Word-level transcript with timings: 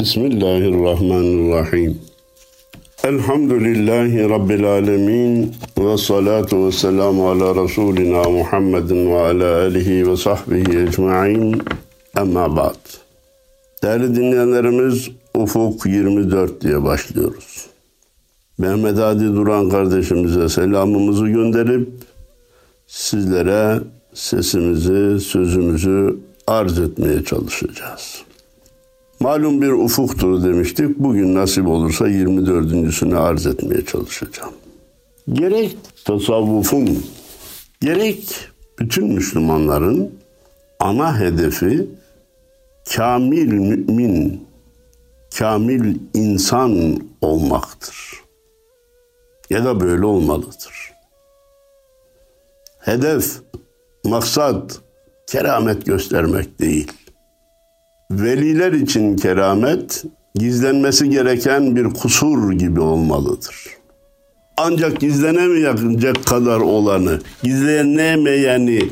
Bismillahirrahmanirrahim. 0.00 1.98
Elhamdülillahi 3.04 4.28
Rabbil 4.30 4.64
alemin 4.64 5.54
ve 5.78 5.96
salatu 5.96 6.66
ve 6.66 6.72
selamu 6.72 7.30
ala 7.30 7.64
Resulina 7.64 8.30
Muhammedin 8.30 9.10
ve 9.10 9.20
ala 9.20 9.56
alihi 9.56 10.10
ve 10.10 10.16
sahbihi 10.16 10.78
ecma'in 10.78 11.62
emma 12.18 12.56
ba'd. 12.56 12.76
Değerli 13.82 14.16
dinleyenlerimiz 14.16 15.08
Ufuk 15.34 15.86
24 15.86 16.60
diye 16.60 16.84
başlıyoruz. 16.84 17.66
Mehmet 18.58 18.98
Hadi 18.98 19.24
Duran 19.24 19.68
kardeşimize 19.68 20.48
selamımızı 20.48 21.28
gönderip 21.28 21.88
sizlere 22.86 23.80
sesimizi, 24.14 25.20
sözümüzü 25.20 26.16
arz 26.46 26.78
etmeye 26.78 27.24
çalışacağız. 27.24 28.27
Malum 29.20 29.62
bir 29.62 29.68
ufuktur 29.68 30.44
demiştik. 30.44 30.98
Bugün 30.98 31.34
nasip 31.34 31.68
olursa 31.68 32.08
24.sünü 32.08 33.18
arz 33.18 33.46
etmeye 33.46 33.84
çalışacağım. 33.84 34.52
Gerek 35.32 35.76
tasavvufun, 36.04 37.04
gerek 37.80 38.34
bütün 38.78 39.06
Müslümanların 39.06 40.12
ana 40.80 41.20
hedefi 41.20 41.86
kamil 42.96 43.52
mümin, 43.52 44.48
kamil 45.38 45.96
insan 46.14 47.00
olmaktır. 47.20 48.12
Ya 49.50 49.64
da 49.64 49.80
böyle 49.80 50.06
olmalıdır. 50.06 50.92
Hedef, 52.78 53.40
maksat 54.04 54.80
keramet 55.26 55.86
göstermek 55.86 56.60
değil. 56.60 56.92
Veliler 58.10 58.72
için 58.72 59.16
keramet 59.16 60.04
gizlenmesi 60.34 61.10
gereken 61.10 61.76
bir 61.76 61.84
kusur 61.84 62.52
gibi 62.52 62.80
olmalıdır. 62.80 63.66
Ancak 64.56 65.00
gizlenemeyecek 65.00 66.26
kadar 66.26 66.60
olanı, 66.60 67.20
gizlenemeyeni 67.42 68.88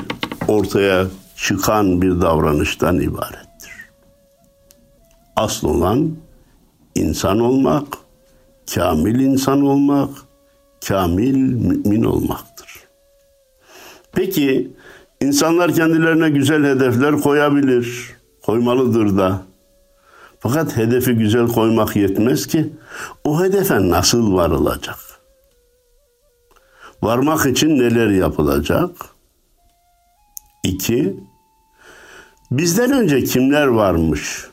ortaya 0.49 1.07
çıkan 1.37 2.03
bir 2.03 2.21
davranıştan 2.21 3.01
ibarettir. 3.01 3.73
Asıl 5.37 5.69
olan 5.69 6.17
insan 6.95 7.41
olmak, 7.41 7.87
kamil 8.75 9.21
insan 9.21 9.63
olmak, 9.63 10.11
kamil 10.89 11.37
mümin 11.37 12.05
olmaktır. 12.05 12.81
Peki 14.13 14.71
insanlar 15.21 15.75
kendilerine 15.75 16.31
güzel 16.31 16.65
hedefler 16.65 17.21
koyabilir 17.21 18.16
koymalıdır 18.47 19.19
da. 19.19 19.43
Fakat 20.41 20.77
hedefi 20.77 21.13
güzel 21.13 21.49
koymak 21.49 21.97
yetmez 21.97 22.47
ki 22.47 22.73
o 23.25 23.43
hedefe 23.45 23.89
nasıl 23.91 24.35
varılacak? 24.35 24.99
Varmak 27.03 27.47
için 27.47 27.79
neler 27.79 28.09
yapılacak? 28.09 28.91
İki, 30.63 31.17
bizden 32.51 32.93
önce 32.93 33.25
kimler 33.25 33.67
varmış? 33.67 34.47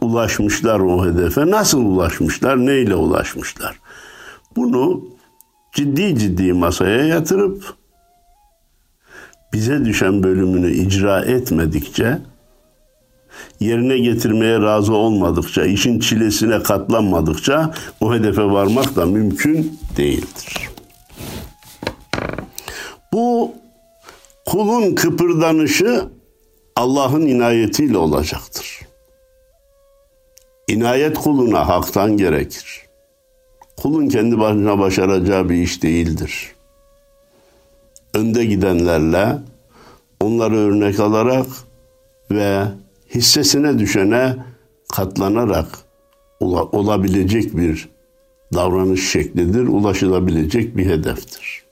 Ulaşmışlar 0.00 0.80
o 0.80 1.06
hedefe. 1.06 1.50
Nasıl 1.50 1.80
ulaşmışlar? 1.84 2.66
Neyle 2.66 2.94
ulaşmışlar? 2.94 3.80
Bunu 4.56 5.04
ciddi 5.72 6.18
ciddi 6.18 6.52
masaya 6.52 7.06
yatırıp 7.06 7.74
bize 9.56 9.84
düşen 9.84 10.22
bölümünü 10.22 10.72
icra 10.72 11.24
etmedikçe, 11.24 12.18
yerine 13.60 13.98
getirmeye 13.98 14.60
razı 14.60 14.94
olmadıkça, 14.94 15.64
işin 15.64 16.00
çilesine 16.00 16.62
katlanmadıkça 16.62 17.74
o 18.00 18.14
hedefe 18.14 18.44
varmak 18.44 18.96
da 18.96 19.06
mümkün 19.06 19.78
değildir. 19.96 20.68
Bu 23.12 23.52
kulun 24.46 24.94
kıpırdanışı 24.94 26.04
Allah'ın 26.76 27.26
inayetiyle 27.26 27.98
olacaktır. 27.98 28.80
İnayet 30.68 31.18
kuluna 31.18 31.68
haktan 31.68 32.16
gerekir. 32.16 32.80
Kulun 33.76 34.08
kendi 34.08 34.38
başına 34.38 34.78
başaracağı 34.78 35.48
bir 35.48 35.54
iş 35.54 35.82
değildir 35.82 36.56
önde 38.16 38.44
gidenlerle 38.44 39.38
onları 40.20 40.56
örnek 40.56 41.00
alarak 41.00 41.46
ve 42.30 42.64
hissesine 43.14 43.78
düşene 43.78 44.36
katlanarak 44.92 45.66
olabilecek 46.40 47.56
bir 47.56 47.88
davranış 48.54 49.10
şeklidir, 49.10 49.68
ulaşılabilecek 49.68 50.76
bir 50.76 50.86
hedeftir. 50.86 51.64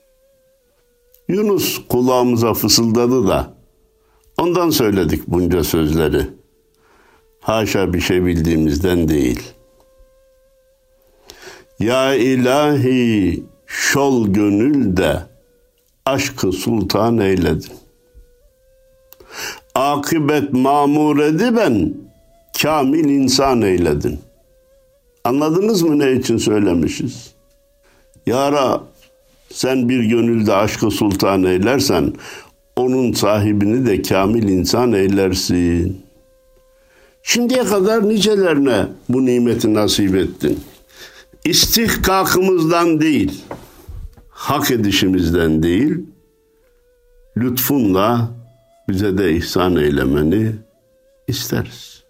Yunus 1.27 1.87
kulağımıza 1.89 2.53
fısıldadı 2.53 3.27
da 3.27 3.53
ondan 4.37 4.69
söyledik 4.69 5.27
bunca 5.27 5.63
sözleri. 5.63 6.27
Haşa 7.39 7.93
bir 7.93 8.01
şey 8.01 8.25
bildiğimizden 8.25 9.07
değil. 9.07 9.41
Ya 11.79 12.15
ilahi 12.15 13.43
şol 13.65 14.27
gönül 14.27 14.97
de 14.97 15.23
aşkı 16.05 16.51
sultan 16.51 17.17
eyledin. 17.17 17.84
Akibet 19.75 20.53
mamur 20.53 21.17
ben 21.39 21.93
kamil 22.61 23.05
insan 23.05 23.61
eyledin. 23.61 24.19
Anladınız 25.23 25.81
mı 25.81 25.99
ne 25.99 26.11
için 26.11 26.37
söylemişiz? 26.37 27.33
Yara 28.25 28.81
sen 29.53 29.89
bir 29.89 30.03
gönülde 30.03 30.53
aşkı 30.53 30.91
sultan 30.91 31.43
eylersen 31.43 32.13
onun 32.75 33.11
sahibini 33.11 33.85
de 33.85 34.01
kamil 34.01 34.49
insan 34.49 34.93
eylersin. 34.93 36.01
Şimdiye 37.23 37.63
kadar 37.63 38.09
nicelerine 38.09 38.85
bu 39.09 39.25
nimeti 39.25 39.73
nasip 39.73 40.15
ettin. 40.15 40.59
İstihkakımızdan 41.45 43.01
değil, 43.01 43.41
hak 44.29 44.71
edişimizden 44.71 45.63
değil, 45.63 45.97
lütfunla 47.37 48.31
bize 48.89 49.17
de 49.17 49.33
ihsan 49.35 49.75
eylemeni 49.75 50.51
isteriz. 51.27 52.03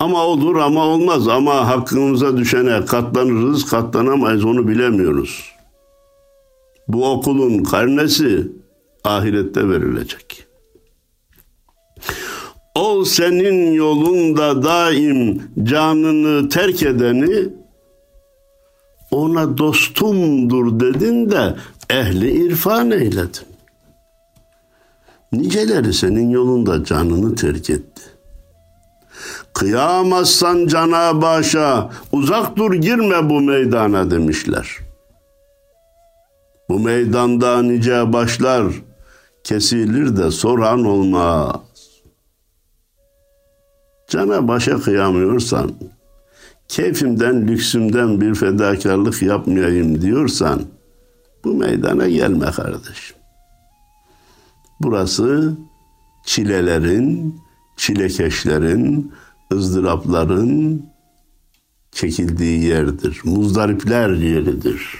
Ama 0.00 0.24
olur 0.24 0.56
ama 0.56 0.86
olmaz 0.86 1.28
ama 1.28 1.68
hakkımıza 1.68 2.36
düşene 2.36 2.84
katlanırız 2.84 3.66
katlanamayız 3.66 4.44
onu 4.44 4.68
bilemiyoruz. 4.68 5.52
Bu 6.88 7.10
okulun 7.10 7.64
karnesi 7.64 8.52
ahirette 9.04 9.68
verilecek. 9.68 10.46
O 12.74 13.04
senin 13.04 13.72
yolunda 13.72 14.62
daim 14.62 15.42
canını 15.62 16.48
terk 16.48 16.82
edeni 16.82 17.48
ona 19.10 19.58
dostumdur 19.58 20.80
dedin 20.80 21.30
de 21.30 21.54
ehli 21.90 22.46
irfan 22.46 22.90
eyledin. 22.90 23.55
Niceleri 25.36 25.92
senin 25.92 26.30
yolunda 26.30 26.84
canını 26.84 27.34
terk 27.34 27.70
etti. 27.70 28.02
Kıyamazsan 29.54 30.66
cana 30.66 31.22
başa, 31.22 31.90
uzak 32.12 32.56
dur 32.56 32.74
girme 32.74 33.30
bu 33.30 33.40
meydana 33.40 34.10
demişler. 34.10 34.78
Bu 36.68 36.78
meydanda 36.78 37.62
nice 37.62 38.12
başlar 38.12 38.66
kesilir 39.44 40.16
de 40.16 40.30
soran 40.30 40.84
olmaz. 40.84 41.56
Cana 44.08 44.48
başa 44.48 44.80
kıyamıyorsan 44.80 45.72
keyfimden, 46.68 47.48
lüksümden 47.48 48.20
bir 48.20 48.34
fedakarlık 48.34 49.22
yapmayayım 49.22 50.02
diyorsan 50.02 50.62
bu 51.44 51.54
meydana 51.54 52.08
gelme 52.08 52.46
kardeşim. 52.50 53.16
Burası 54.80 55.56
çilelerin, 56.24 57.40
çilekeşlerin, 57.76 59.12
ızdırapların 59.52 60.86
çekildiği 61.92 62.64
yerdir. 62.64 63.20
Muzdaripler 63.24 64.10
yeridir. 64.10 64.98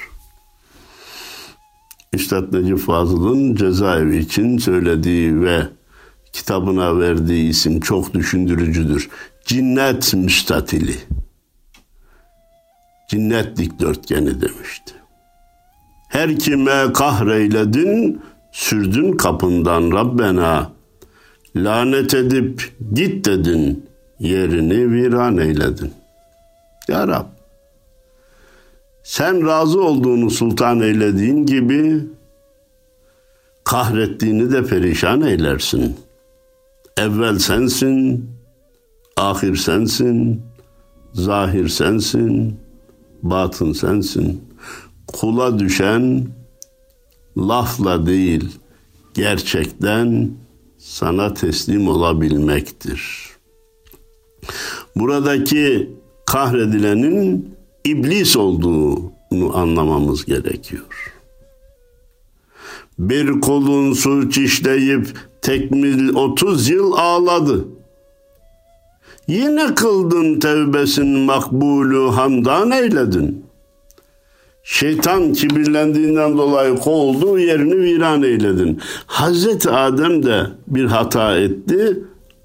Üstad 2.12 2.52
Necip 2.52 2.78
Fazıl'ın 2.78 3.54
cezaevi 3.54 4.16
için 4.16 4.58
söylediği 4.58 5.40
ve 5.40 5.62
kitabına 6.32 6.98
verdiği 6.98 7.48
isim 7.48 7.80
çok 7.80 8.14
düşündürücüdür. 8.14 9.10
Cinnet 9.46 10.14
müstatili 10.14 10.96
cinnet 13.08 13.56
dikdörtgeni 13.56 14.40
demişti. 14.40 14.94
Her 16.08 16.38
kime 16.38 16.92
kahreyledin, 16.92 18.22
sürdün 18.56 19.12
kapından 19.12 19.92
Rabbena. 19.92 20.72
Lanet 21.56 22.14
edip 22.14 22.72
git 22.94 23.24
dedin, 23.24 23.86
yerini 24.18 24.92
viran 24.92 25.38
eyledin. 25.38 25.92
Ya 26.88 27.08
Rab, 27.08 27.26
sen 29.02 29.46
razı 29.46 29.82
olduğunu 29.82 30.30
sultan 30.30 30.80
eylediğin 30.80 31.46
gibi 31.46 32.04
kahrettiğini 33.64 34.52
de 34.52 34.64
perişan 34.64 35.20
eylersin. 35.20 35.96
Evvel 36.96 37.38
sensin, 37.38 38.30
ahir 39.16 39.56
sensin, 39.56 40.42
zahir 41.12 41.68
sensin, 41.68 42.60
batın 43.22 43.72
sensin. 43.72 44.44
Kula 45.06 45.58
düşen 45.58 46.26
lafla 47.36 48.06
değil, 48.06 48.58
gerçekten 49.14 50.30
sana 50.78 51.34
teslim 51.34 51.88
olabilmektir. 51.88 53.26
Buradaki 54.96 55.90
kahredilenin 56.26 57.54
iblis 57.84 58.36
olduğunu 58.36 59.56
anlamamız 59.56 60.24
gerekiyor. 60.24 61.12
Bir 62.98 63.40
kolun 63.40 63.92
suç 63.92 64.38
işleyip 64.38 65.14
tekmil 65.42 66.14
30 66.14 66.68
yıl 66.68 66.92
ağladı. 66.92 67.64
Yine 69.28 69.74
kıldın 69.74 70.40
tevbesin 70.40 71.06
makbulu 71.18 72.16
hamdan 72.16 72.70
eyledin. 72.70 73.45
Şeytan 74.68 75.32
kibirlendiğinden 75.32 76.38
dolayı 76.38 76.76
kovuldu, 76.76 77.38
yerini 77.38 77.78
viran 77.78 78.22
eyledin. 78.22 78.80
Hazreti 79.06 79.70
Adem 79.70 80.22
de 80.22 80.46
bir 80.66 80.84
hata 80.84 81.36
etti 81.36 81.98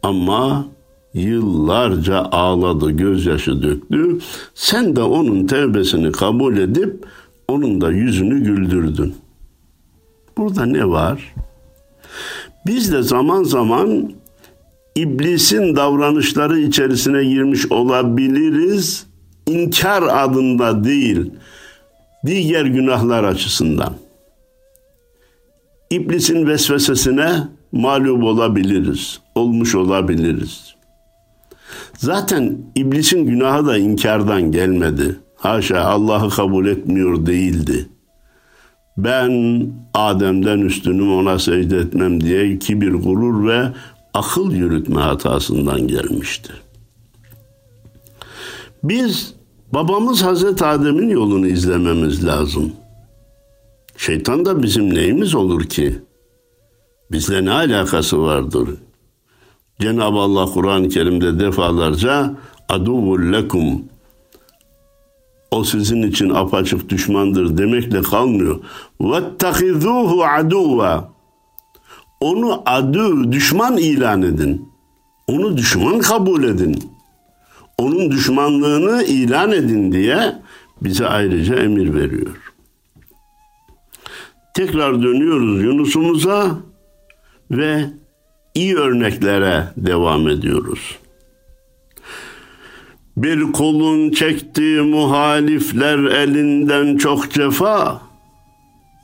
ama 0.04 0.66
yıllarca 1.14 2.18
ağladı, 2.18 2.92
gözyaşı 2.92 3.64
döktü. 3.64 4.20
Sen 4.56 4.96
de 4.96 5.02
onun 5.02 5.48
tevbesini 5.48 6.12
kabul 6.12 6.58
edip 6.58 7.06
onun 7.48 7.82
da 7.82 7.92
yüzünü 7.92 8.44
güldürdün. 8.44 9.16
Burada 10.38 10.66
ne 10.66 10.90
var? 10.90 11.36
Biz 12.68 12.94
de 12.94 13.04
zaman 13.04 13.44
zaman 13.44 14.14
iblisin 14.96 15.76
davranışları 15.76 16.60
içerisine 16.60 17.24
girmiş 17.24 17.72
olabiliriz. 17.72 19.06
İnkar 19.48 20.04
adında 20.04 20.84
değil, 20.84 21.32
diğer 22.26 22.66
günahlar 22.66 23.24
açısından. 23.24 23.94
İblisin 25.90 26.48
vesvesesine 26.48 27.48
mağlup 27.72 28.24
olabiliriz, 28.24 29.22
olmuş 29.36 29.76
olabiliriz. 29.76 30.76
Zaten 31.98 32.58
iblisin 32.76 33.26
günahı 33.26 33.66
da 33.66 33.78
inkardan 33.78 34.52
gelmedi. 34.52 35.20
Haşa 35.36 35.82
Allah'ı 35.82 36.30
kabul 36.30 36.68
etmiyor 36.68 37.26
değildi. 37.26 37.90
Ben 38.98 39.66
Adem'den 39.94 40.60
üstünüm 40.60 41.14
ona 41.14 41.40
secde 41.40 41.78
etmem 41.78 42.22
diye 42.22 42.60
kibir, 42.60 42.94
gurur 42.94 43.48
ve 43.48 43.68
akıl 44.14 44.52
yürütme 44.52 45.02
hatasından 45.02 45.88
gelmişti. 45.88 46.54
Biz 48.84 49.34
Babamız 49.74 50.24
Hazreti 50.24 50.66
Adem'in 50.66 51.10
yolunu 51.10 51.48
izlememiz 51.48 52.26
lazım. 52.26 52.74
Şeytan 53.98 54.46
da 54.46 54.64
bizim 54.64 54.94
neyimiz 54.94 55.36
olur 55.36 55.64
ki? 55.64 56.02
Bizle 57.12 57.46
ne 57.46 57.52
alakası 57.52 58.22
vardır? 58.22 58.70
Cenab-ı 59.80 60.18
Allah 60.18 60.46
Kur'an-ı 60.46 60.90
Kerim'de 60.90 61.40
defalarca 61.40 62.34
aduvul 62.70 63.32
lekum 63.34 63.84
o 65.52 65.64
sizin 65.64 66.02
için 66.02 66.30
apaçık 66.30 66.90
düşmandır 66.90 67.58
demekle 67.58 68.02
kalmıyor. 68.02 68.60
Vettehizuhu 69.02 70.24
aduva. 70.24 71.10
Onu 72.20 72.62
adu 72.66 73.32
düşman 73.32 73.78
ilan 73.78 74.22
edin. 74.22 74.70
Onu 75.28 75.58
düşman 75.58 76.00
kabul 76.00 76.44
edin. 76.44 76.84
Onun 77.82 78.12
düşmanlığını 78.12 79.04
ilan 79.04 79.52
edin 79.52 79.92
diye 79.92 80.36
bize 80.82 81.08
ayrıca 81.08 81.56
emir 81.56 81.94
veriyor. 81.94 82.54
Tekrar 84.54 85.04
dönüyoruz 85.04 85.64
Yunus'umuza 85.64 86.58
ve 87.52 87.86
iyi 88.56 88.76
örneklere 88.76 89.64
devam 89.78 90.28
ediyoruz. 90.28 90.98
Bir 93.18 93.52
kulun 93.52 94.12
çektiği 94.12 94.82
muhalifler 94.82 95.98
elinden 95.98 96.98
çok 96.98 97.32
cefa. 97.32 98.02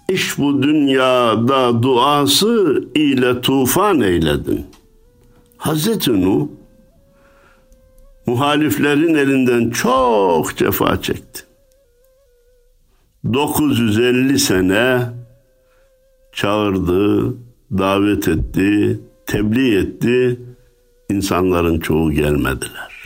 İş 0.10 0.38
bu 0.38 0.64
dünyada 0.64 1.84
duası 1.84 2.84
ile 2.96 3.42
tufan 3.42 4.02
eyledin. 4.02 4.66
Hazreti 5.58 6.22
Nuh 6.22 6.48
muhaliflerin 8.28 9.16
elinden 9.16 9.70
çok 9.70 10.58
cefa 10.58 11.02
çekti. 11.02 11.42
950 13.34 14.40
sene 14.40 15.02
çağırdı, 16.34 17.36
davet 17.72 18.28
etti, 18.28 19.00
tebliğ 19.26 19.78
etti. 19.78 20.40
İnsanların 21.10 21.80
çoğu 21.80 22.12
gelmediler. 22.12 22.98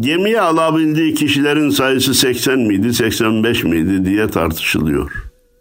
Gemiye 0.00 0.40
alabildiği 0.40 1.14
kişilerin 1.14 1.70
sayısı 1.70 2.14
80 2.14 2.58
miydi, 2.58 2.94
85 2.94 3.64
miydi 3.64 4.04
diye 4.04 4.28
tartışılıyor. 4.28 5.12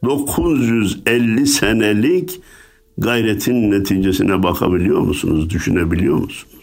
950 0.03 1.47
senelik 1.47 2.41
gayretin 2.97 3.71
neticesine 3.71 4.43
bakabiliyor 4.43 4.99
musunuz, 4.99 5.49
düşünebiliyor 5.49 6.15
musunuz? 6.17 6.60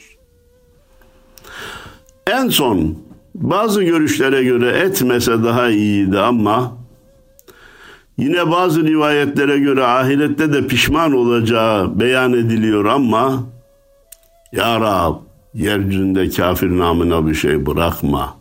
En 2.29 2.49
son 2.49 2.99
bazı 3.35 3.83
görüşlere 3.83 4.45
göre 4.45 4.71
etmese 4.71 5.45
daha 5.45 5.69
iyiydi 5.69 6.19
ama 6.19 6.77
yine 8.19 8.51
bazı 8.51 8.87
rivayetlere 8.87 9.59
göre 9.59 9.85
ahirette 9.85 10.53
de 10.53 10.67
pişman 10.67 11.13
olacağı 11.13 12.01
beyan 12.01 12.33
ediliyor 12.33 12.85
ama 12.85 13.45
Ya 14.53 14.81
Rab 14.81 15.15
yeryüzünde 15.55 16.31
kafir 16.31 16.79
namına 16.79 17.27
bir 17.27 17.35
şey 17.35 17.67
bırakma. 17.67 18.37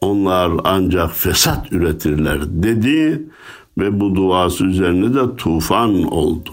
Onlar 0.00 0.52
ancak 0.64 1.16
fesat 1.16 1.72
üretirler 1.72 2.38
dedi 2.42 3.22
ve 3.78 4.00
bu 4.00 4.14
duası 4.14 4.64
üzerine 4.64 5.14
de 5.14 5.36
tufan 5.36 6.02
oldu. 6.02 6.50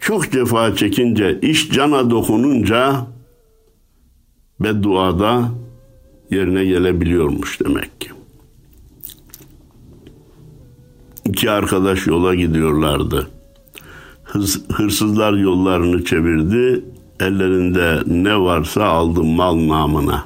Çok 0.00 0.32
cefa 0.32 0.76
çekince, 0.76 1.40
iş 1.40 1.70
cana 1.70 2.10
dokununca 2.10 3.06
bedduada 4.60 5.48
yerine 6.30 6.64
gelebiliyormuş 6.64 7.60
demek 7.60 8.00
ki. 8.00 8.10
İki 11.24 11.50
arkadaş 11.50 12.06
yola 12.06 12.34
gidiyorlardı. 12.34 13.28
Hırsızlar 14.72 15.32
yollarını 15.32 16.04
çevirdi 16.04 16.84
ellerinde 17.20 18.02
ne 18.06 18.40
varsa 18.40 18.84
aldı 18.84 19.22
mal 19.22 19.68
namına. 19.68 20.24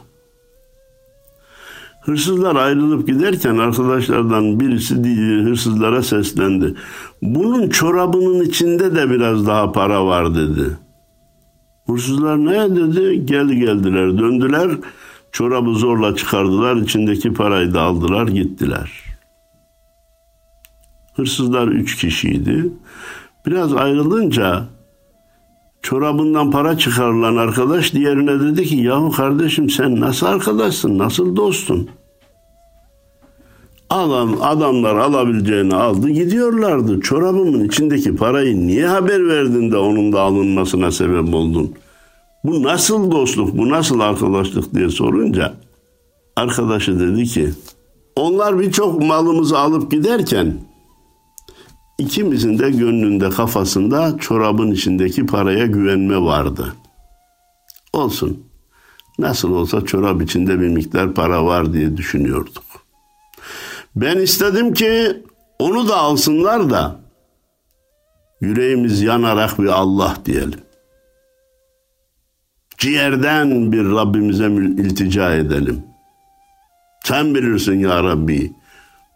Hırsızlar 2.02 2.56
ayrılıp 2.56 3.06
giderken 3.06 3.58
arkadaşlardan 3.58 4.60
birisi 4.60 4.94
hırsızlara 5.44 6.02
seslendi. 6.02 6.74
Bunun 7.22 7.68
çorabının 7.68 8.44
içinde 8.44 8.96
de 8.96 9.10
biraz 9.10 9.46
daha 9.46 9.72
para 9.72 10.06
var 10.06 10.34
dedi. 10.34 10.78
Hırsızlar 11.90 12.38
ne 12.38 12.76
dedi? 12.76 13.26
Gel 13.26 13.48
geldiler 13.48 14.18
döndüler. 14.18 14.70
Çorabı 15.32 15.74
zorla 15.74 16.16
çıkardılar. 16.16 16.76
içindeki 16.76 17.32
parayı 17.32 17.74
da 17.74 17.82
aldılar 17.82 18.28
gittiler. 18.28 19.04
Hırsızlar 21.16 21.68
üç 21.68 21.96
kişiydi. 21.96 22.72
Biraz 23.46 23.74
ayrılınca 23.74 24.64
çorabından 25.82 26.50
para 26.50 26.78
çıkarılan 26.78 27.36
arkadaş 27.36 27.92
diğerine 27.92 28.40
dedi 28.40 28.64
ki 28.64 28.76
yahu 28.76 29.10
kardeşim 29.10 29.70
sen 29.70 30.00
nasıl 30.00 30.26
arkadaşsın, 30.26 30.98
nasıl 30.98 31.36
dostun? 31.36 31.90
Alan 33.90 34.36
adamlar 34.40 34.96
alabileceğini 34.96 35.74
aldı 35.74 36.10
gidiyorlardı. 36.10 37.00
Çorabımın 37.00 37.64
içindeki 37.64 38.16
parayı 38.16 38.66
niye 38.66 38.86
haber 38.86 39.28
verdin 39.28 39.72
de 39.72 39.76
onun 39.76 40.12
da 40.12 40.20
alınmasına 40.20 40.90
sebep 40.90 41.34
oldun? 41.34 41.74
Bu 42.44 42.62
nasıl 42.62 43.10
dostluk, 43.10 43.58
bu 43.58 43.68
nasıl 43.68 44.00
arkadaşlık 44.00 44.74
diye 44.74 44.88
sorunca 44.88 45.54
arkadaşı 46.36 47.00
dedi 47.00 47.24
ki 47.24 47.50
onlar 48.16 48.60
birçok 48.60 49.02
malımızı 49.02 49.58
alıp 49.58 49.90
giderken 49.90 50.54
İkimizin 51.98 52.58
de 52.58 52.70
gönlünde 52.70 53.30
kafasında 53.30 54.18
çorabın 54.18 54.70
içindeki 54.70 55.26
paraya 55.26 55.66
güvenme 55.66 56.20
vardı. 56.20 56.74
Olsun. 57.92 58.42
Nasıl 59.18 59.52
olsa 59.52 59.84
çorap 59.84 60.22
içinde 60.22 60.60
bir 60.60 60.68
miktar 60.68 61.14
para 61.14 61.44
var 61.44 61.72
diye 61.72 61.96
düşünüyorduk. 61.96 62.67
Ben 63.96 64.18
istedim 64.18 64.74
ki 64.74 65.22
onu 65.58 65.88
da 65.88 65.96
alsınlar 65.96 66.70
da 66.70 67.00
yüreğimiz 68.40 69.02
yanarak 69.02 69.58
bir 69.58 69.66
Allah 69.66 70.16
diyelim. 70.24 70.60
Ciğerden 72.78 73.72
bir 73.72 73.84
Rabbimize 73.84 74.46
iltica 74.82 75.34
edelim. 75.34 75.82
Sen 77.04 77.34
bilirsin 77.34 77.78
ya 77.78 78.04
Rabbi. 78.04 78.52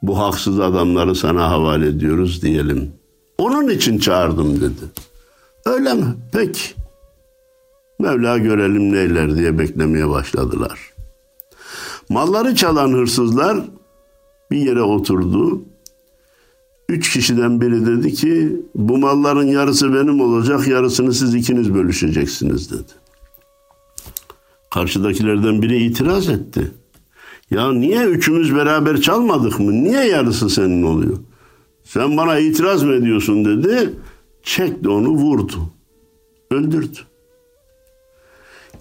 Bu 0.02 0.18
haksız 0.18 0.60
adamları 0.60 1.14
sana 1.14 1.50
havale 1.50 1.86
ediyoruz 1.86 2.42
diyelim. 2.42 2.92
Onun 3.38 3.68
için 3.68 3.98
çağırdım 3.98 4.60
dedi. 4.60 4.80
Öyle 5.66 5.94
mi? 5.94 6.04
Peki. 6.32 6.62
Mevla 7.98 8.38
görelim 8.38 8.92
neyler 8.92 9.36
diye 9.36 9.58
beklemeye 9.58 10.08
başladılar. 10.08 10.92
Malları 12.08 12.54
çalan 12.54 12.92
hırsızlar 12.92 13.58
bir 14.52 14.58
yere 14.58 14.82
oturdu. 14.82 15.62
Üç 16.88 17.12
kişiden 17.12 17.60
biri 17.60 17.86
dedi 17.86 18.14
ki 18.14 18.60
bu 18.74 18.98
malların 18.98 19.46
yarısı 19.46 19.94
benim 19.94 20.20
olacak 20.20 20.68
yarısını 20.68 21.14
siz 21.14 21.34
ikiniz 21.34 21.74
bölüşeceksiniz 21.74 22.70
dedi. 22.70 22.92
Karşıdakilerden 24.70 25.62
biri 25.62 25.84
itiraz 25.84 26.28
etti. 26.28 26.70
Ya 27.50 27.72
niye 27.72 28.04
üçümüz 28.04 28.54
beraber 28.54 29.00
çalmadık 29.00 29.60
mı? 29.60 29.72
Niye 29.72 30.04
yarısı 30.04 30.50
senin 30.50 30.82
oluyor? 30.82 31.18
Sen 31.84 32.16
bana 32.16 32.38
itiraz 32.38 32.82
mı 32.82 32.94
ediyorsun 32.94 33.44
dedi. 33.44 33.94
Çekti 34.42 34.88
onu 34.88 35.08
vurdu. 35.08 35.56
Öldürdü. 36.50 36.98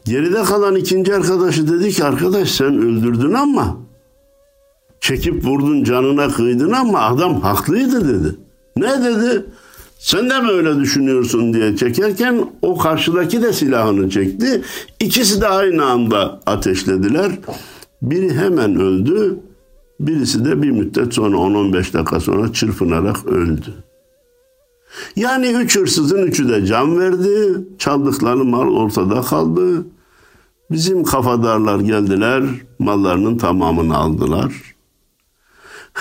Geride 0.06 0.44
kalan 0.44 0.76
ikinci 0.76 1.16
arkadaşı 1.16 1.68
dedi 1.68 1.90
ki 1.90 2.04
arkadaş 2.04 2.52
sen 2.52 2.78
öldürdün 2.78 3.34
ama 3.34 3.78
çekip 5.02 5.46
vurdun 5.46 5.84
canına 5.84 6.28
kıydın 6.28 6.72
ama 6.72 7.00
adam 7.00 7.42
haklıydı 7.42 8.08
dedi. 8.08 8.36
Ne 8.78 9.04
dedi? 9.04 9.46
Sen 10.00 10.30
de 10.30 10.40
mi 10.40 10.52
öyle 10.52 10.80
düşünüyorsun 10.80 11.54
diye 11.54 11.78
çekerken 11.78 12.46
o 12.62 12.78
karşıdaki 12.78 13.42
de 13.42 13.54
silahını 13.54 14.10
çekti. 14.10 14.62
İkisi 15.00 15.42
de 15.42 15.48
aynı 15.48 15.86
anda 15.86 16.40
ateşlediler. 16.46 17.32
Biri 18.02 18.34
hemen 18.34 18.76
öldü. 18.76 19.40
Birisi 20.00 20.46
de 20.46 20.62
bir 20.62 20.72
müddet 20.72 21.14
sonra 21.14 21.38
10-15 21.38 21.94
dakika 21.94 22.20
sonra 22.20 22.54
çırpınarak 22.54 23.26
öldü. 23.26 23.74
Yani 25.16 25.48
üç 25.48 25.78
hırsızın 25.78 26.24
üçü 26.24 26.50
de 26.50 26.66
can 26.66 27.00
verdi. 27.00 27.66
Çaldıkları 27.78 28.44
mal 28.46 28.68
ortada 28.68 29.22
kaldı. 29.22 29.86
Bizim 30.72 31.04
kafadarlar 31.04 31.80
geldiler. 31.80 32.44
Mallarının 32.80 33.38
tamamını 33.38 33.98
aldılar. 33.98 34.71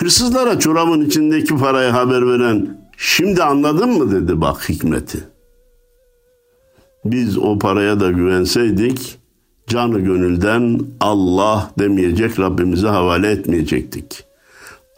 Hırsızlara 0.00 0.59
çorabın 0.59 1.00
içindeki 1.00 1.57
parayı 1.57 1.90
haber 1.90 2.26
veren 2.26 2.78
şimdi 2.97 3.42
anladın 3.42 3.90
mı 3.90 4.12
dedi 4.12 4.40
bak 4.40 4.69
hikmeti. 4.69 5.19
Biz 7.04 7.38
o 7.38 7.59
paraya 7.59 8.00
da 8.00 8.11
güvenseydik 8.11 9.19
canı 9.66 10.00
gönülden 10.00 10.80
Allah 11.00 11.71
demeyecek 11.78 12.38
Rabbimize 12.38 12.88
havale 12.88 13.30
etmeyecektik. 13.30 14.25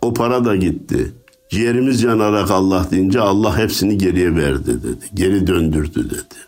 O 0.03 0.15
para 0.15 0.45
da 0.45 0.57
gitti. 0.57 1.13
Ciğerimiz 1.51 2.03
yanarak 2.03 2.51
Allah 2.51 2.87
deyince 2.91 3.21
Allah 3.21 3.59
hepsini 3.59 3.99
geriye 3.99 4.37
verdi 4.37 4.83
dedi. 4.83 5.07
Geri 5.15 5.47
döndürdü 5.47 6.11
dedi. 6.11 6.39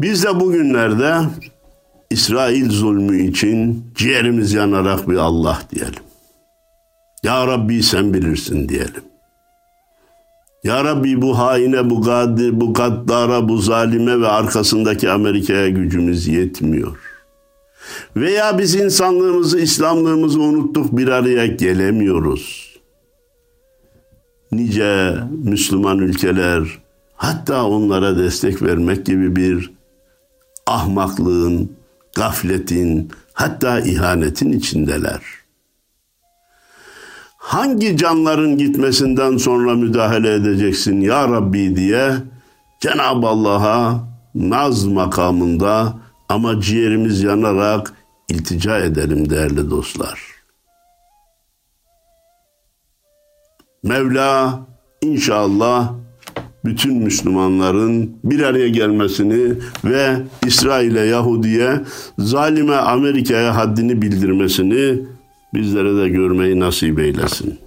Biz 0.00 0.24
de 0.24 0.40
bugünlerde 0.40 1.14
İsrail 2.10 2.70
zulmü 2.70 3.22
için 3.22 3.84
ciğerimiz 3.94 4.52
yanarak 4.52 5.08
bir 5.08 5.16
Allah 5.16 5.62
diyelim. 5.74 6.06
Ya 7.22 7.46
Rabbi 7.46 7.82
sen 7.82 8.14
bilirsin 8.14 8.68
diyelim. 8.68 9.04
Ya 10.64 10.84
Rabbi 10.84 11.22
bu 11.22 11.38
haine, 11.38 11.90
bu 11.90 12.02
gadir, 12.02 12.60
bu 12.60 12.74
gaddara, 12.74 13.48
bu 13.48 13.58
zalime 13.58 14.20
ve 14.20 14.28
arkasındaki 14.28 15.10
Amerika'ya 15.10 15.68
gücümüz 15.68 16.26
yetmiyor. 16.26 16.96
Veya 18.16 18.58
biz 18.58 18.74
insanlığımızı, 18.74 19.58
İslamlığımızı 19.60 20.40
unuttuk 20.40 20.96
bir 20.96 21.08
araya 21.08 21.46
gelemiyoruz. 21.46 22.76
Nice 24.52 25.14
Müslüman 25.44 25.98
ülkeler 25.98 26.62
hatta 27.16 27.64
onlara 27.64 28.18
destek 28.18 28.62
vermek 28.62 29.06
gibi 29.06 29.36
bir 29.36 29.72
ahmaklığın, 30.66 31.70
gafletin, 32.16 33.10
hatta 33.32 33.80
ihanetin 33.80 34.52
içindeler 34.52 35.45
hangi 37.46 37.96
canların 37.96 38.58
gitmesinden 38.58 39.36
sonra 39.36 39.74
müdahale 39.74 40.34
edeceksin 40.34 41.00
ya 41.00 41.28
Rabbi 41.28 41.76
diye 41.76 42.12
Cenab-ı 42.80 43.26
Allah'a 43.26 44.08
naz 44.34 44.86
makamında 44.86 45.94
ama 46.28 46.60
ciğerimiz 46.60 47.22
yanarak 47.22 47.92
iltica 48.28 48.78
edelim 48.78 49.30
değerli 49.30 49.70
dostlar. 49.70 50.20
Mevla 53.82 54.60
inşallah 55.02 55.92
bütün 56.64 56.96
Müslümanların 56.96 58.18
bir 58.24 58.40
araya 58.42 58.68
gelmesini 58.68 59.54
ve 59.84 60.16
İsrail'e, 60.46 61.00
Yahudi'ye, 61.00 61.80
zalime 62.18 62.76
Amerika'ya 62.76 63.56
haddini 63.56 64.02
bildirmesini 64.02 65.15
bizlere 65.54 65.96
de 65.96 66.08
görmeyi 66.08 66.60
nasip 66.60 66.98
eylesin. 66.98 67.58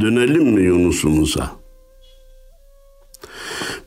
Dönelim 0.00 0.44
mi 0.44 0.62
Yunus'umuza? 0.62 1.50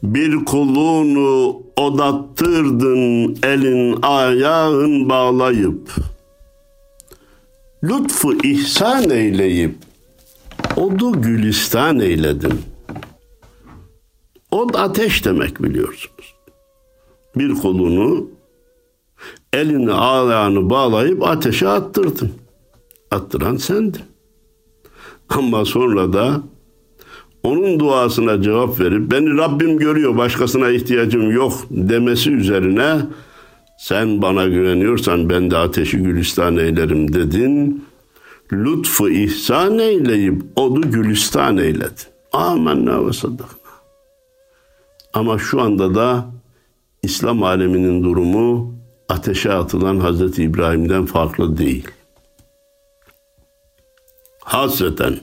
Bir 0.04 0.46
kulunu 0.46 1.62
odattırdın 1.76 3.38
elin 3.44 4.02
ayağın 4.02 5.10
bağlayıp 5.10 5.92
Lütfu 7.84 8.34
ihsan 8.44 9.10
eyleyip 9.10 9.76
Odu 10.76 11.22
gülistan 11.22 12.00
eyledim. 12.00 12.62
Od 14.52 14.74
ateş 14.74 15.26
demek 15.26 15.64
biliyorsunuz. 15.64 16.36
Bir 17.36 17.54
kolunu 17.54 18.30
elini 19.54 19.92
ayağını 19.94 20.70
bağlayıp 20.70 21.28
ateşe 21.28 21.68
attırdın. 21.68 22.32
Attıran 23.12 23.58
sendin. 23.58 24.02
Ama 25.30 25.66
sonra 25.66 26.14
da 26.14 26.42
onun 27.44 27.80
duasına 27.80 28.42
cevap 28.42 28.80
verip 28.80 29.12
beni 29.12 29.38
Rabbim 29.38 29.78
görüyor 29.78 30.18
başkasına 30.18 30.70
ihtiyacım 30.70 31.32
yok 31.32 31.54
demesi 31.72 32.32
üzerine 32.32 33.02
sen 33.78 34.22
bana 34.22 34.46
güveniyorsan 34.46 35.30
ben 35.30 35.52
de 35.52 35.58
ateşi 35.58 35.98
gülistan 35.98 36.58
eylerim 36.58 37.14
dedin. 37.14 37.86
Lütfu 38.54 39.10
ihsan 39.10 39.80
eyleyip 39.80 40.42
odu 40.56 40.82
gülistan 40.82 41.58
eyledin. 41.58 42.08
Amenna 42.34 43.08
ve 43.08 43.14
saddakna. 43.14 43.72
Ama 45.14 45.38
şu 45.38 45.62
anda 45.62 45.96
da 45.96 46.26
İslam 47.04 47.44
aleminin 47.44 48.04
durumu 48.04 48.74
ateşe 49.14 49.54
atılan 49.54 50.00
Hazreti 50.00 50.44
İbrahim'den 50.44 51.06
farklı 51.06 51.58
değil. 51.58 51.88
Hasreten 54.40 55.18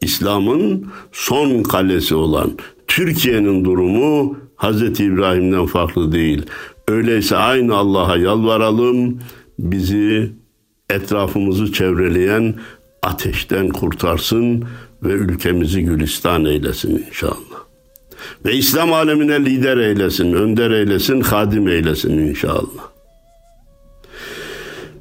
İslam'ın 0.00 0.86
son 1.12 1.62
kalesi 1.62 2.14
olan 2.14 2.50
Türkiye'nin 2.86 3.64
durumu 3.64 4.38
Hazreti 4.56 5.04
İbrahim'den 5.04 5.66
farklı 5.66 6.12
değil. 6.12 6.42
Öyleyse 6.88 7.36
aynı 7.36 7.74
Allah'a 7.74 8.16
yalvaralım, 8.16 9.20
bizi 9.58 10.32
etrafımızı 10.90 11.72
çevreleyen 11.72 12.54
ateşten 13.02 13.68
kurtarsın 13.68 14.64
ve 15.02 15.12
ülkemizi 15.12 15.84
gülistan 15.84 16.44
eylesin 16.44 17.04
inşallah. 17.08 17.64
Ve 18.44 18.54
İslam 18.54 18.92
alemine 18.92 19.44
lider 19.44 19.76
eylesin, 19.76 20.32
önder 20.32 20.70
eylesin, 20.70 21.20
hadim 21.20 21.68
eylesin 21.68 22.18
inşallah 22.18 22.93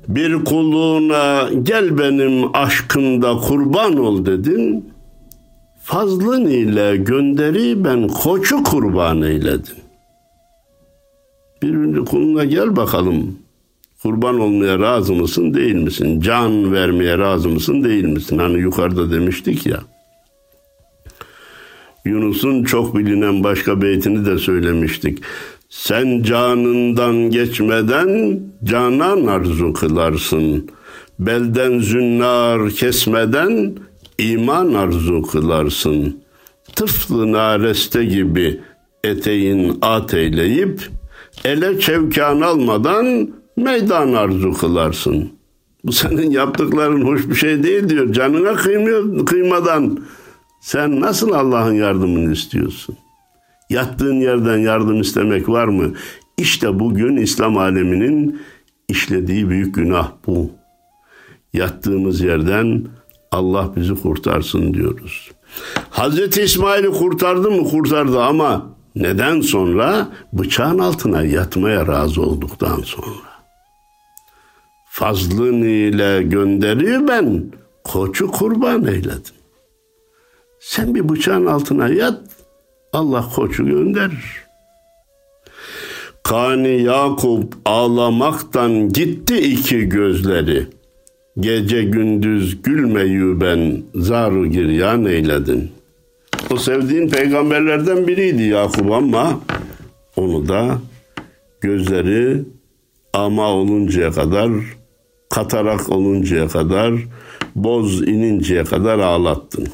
bir 0.08 0.44
kulluğuna 0.46 1.50
gel 1.64 1.98
benim 1.98 2.56
aşkında 2.56 3.38
kurban 3.38 3.98
ol 3.98 4.26
dedin. 4.26 4.94
Fazlın 5.84 6.46
ile 6.46 6.98
gönderi 6.98 7.84
ben 7.84 8.08
koçu 8.08 8.64
kurban 8.64 9.22
eyledin. 9.22 9.78
Birinci 11.62 12.00
kuluna 12.00 12.46
gel 12.46 12.76
bakalım. 12.76 13.40
Kurban 14.02 14.40
olmaya 14.40 14.80
razı 14.80 15.14
mısın 15.14 15.54
değil 15.54 15.76
misin? 15.76 16.22
Can 16.22 16.74
vermeye 16.74 17.18
razı 17.18 17.50
mısın 17.50 17.84
değil 17.84 18.04
misin? 18.04 18.38
Hani 18.38 18.60
yukarıda 18.60 19.12
demiştik 19.12 19.66
ya. 19.66 19.80
Yunus'un 22.06 22.64
çok 22.64 22.98
bilinen 22.98 23.44
başka 23.44 23.82
beytini 23.82 24.26
de 24.26 24.38
söylemiştik. 24.38 25.20
Sen 25.74 26.24
canından 26.24 27.16
geçmeden 27.16 28.40
canan 28.64 29.28
arzu 29.28 29.74
kılarsın. 29.74 30.70
Belden 31.20 31.80
zünnar 31.80 32.70
kesmeden 32.70 33.76
iman 34.18 34.74
arzu 34.74 35.22
kılarsın. 35.22 36.24
Tıflı 36.76 37.32
nareste 37.32 38.06
gibi 38.06 38.62
eteğin 39.04 39.78
at 39.82 40.14
eyleyip 40.14 40.90
ele 41.46 41.80
çevkan 41.80 42.42
almadan 42.42 43.30
meydan 43.58 44.14
arzu 44.14 44.54
kılarsın. 44.54 45.30
Bu 45.84 45.92
senin 45.92 46.32
yaptıkların 46.32 47.02
hoş 47.02 47.30
bir 47.30 47.36
şey 47.36 47.64
değil 47.64 47.90
diyor. 47.90 48.14
Canına 48.14 48.54
kıymıyor, 48.54 49.26
kıymadan 49.26 50.00
sen 50.62 51.02
nasıl 51.02 51.32
Allah'ın 51.32 51.74
yardımını 51.74 52.34
istiyorsun? 52.34 52.98
Yattığın 53.74 54.16
yerden 54.16 54.58
yardım 54.58 55.02
istemek 55.02 55.50
var 55.50 55.68
mı? 55.68 55.94
İşte 56.38 56.80
bugün 56.80 57.18
İslam 57.18 57.58
aleminin 57.58 58.42
işlediği 58.88 59.50
büyük 59.50 59.76
günah 59.76 60.12
bu. 60.28 60.52
Yattığımız 61.54 62.22
yerden 62.22 62.86
Allah 63.32 63.76
bizi 63.76 63.96
kurtarsın 63.96 64.74
diyoruz. 64.74 65.32
Hazreti 65.90 66.42
İsmail'i 66.42 66.92
kurtardı 66.92 67.52
mı? 67.52 67.70
Kurtardı 67.70 68.22
ama 68.22 68.66
neden 68.96 69.42
sonra? 69.42 70.08
Bıçağın 70.34 70.80
altına 70.80 71.24
yatmaya 71.24 71.88
razı 71.88 72.22
olduktan 72.22 72.82
sonra. 72.82 73.34
Fazlın 74.90 75.62
ile 75.62 76.24
gönderiyor 76.24 77.08
ben, 77.08 77.52
koçu 77.84 78.28
kurban 78.32 78.86
eyledim. 78.86 79.36
Sen 80.60 80.96
bir 80.96 81.10
bıçağın 81.10 81.46
altına 81.46 81.88
yat, 81.88 82.22
Allah 82.94 83.30
koçu 83.36 83.66
gönderir. 83.66 84.44
Kani 86.24 86.82
Yakup 86.82 87.54
ağlamaktan 87.66 88.90
gitti 88.90 89.38
iki 89.38 89.90
gözleri. 89.90 90.68
Gece 91.40 91.84
gündüz 91.84 92.62
gülmeyi 92.62 93.42
ben 93.42 93.84
zaru 93.96 94.48
giryan 94.48 95.06
eyledin. 95.06 95.72
O 96.52 96.58
sevdiğin 96.58 97.10
peygamberlerden 97.10 98.08
biriydi 98.08 98.44
Yakup 98.44 98.92
ama 98.92 99.40
onu 100.16 100.48
da 100.48 100.78
gözleri 101.62 102.44
ama 103.14 103.52
oluncaya 103.52 104.12
kadar, 104.12 104.52
katarak 105.30 105.90
oluncaya 105.90 106.48
kadar, 106.48 106.94
boz 107.56 108.02
ininceye 108.02 108.64
kadar 108.64 109.00
ağlattın. 109.00 109.68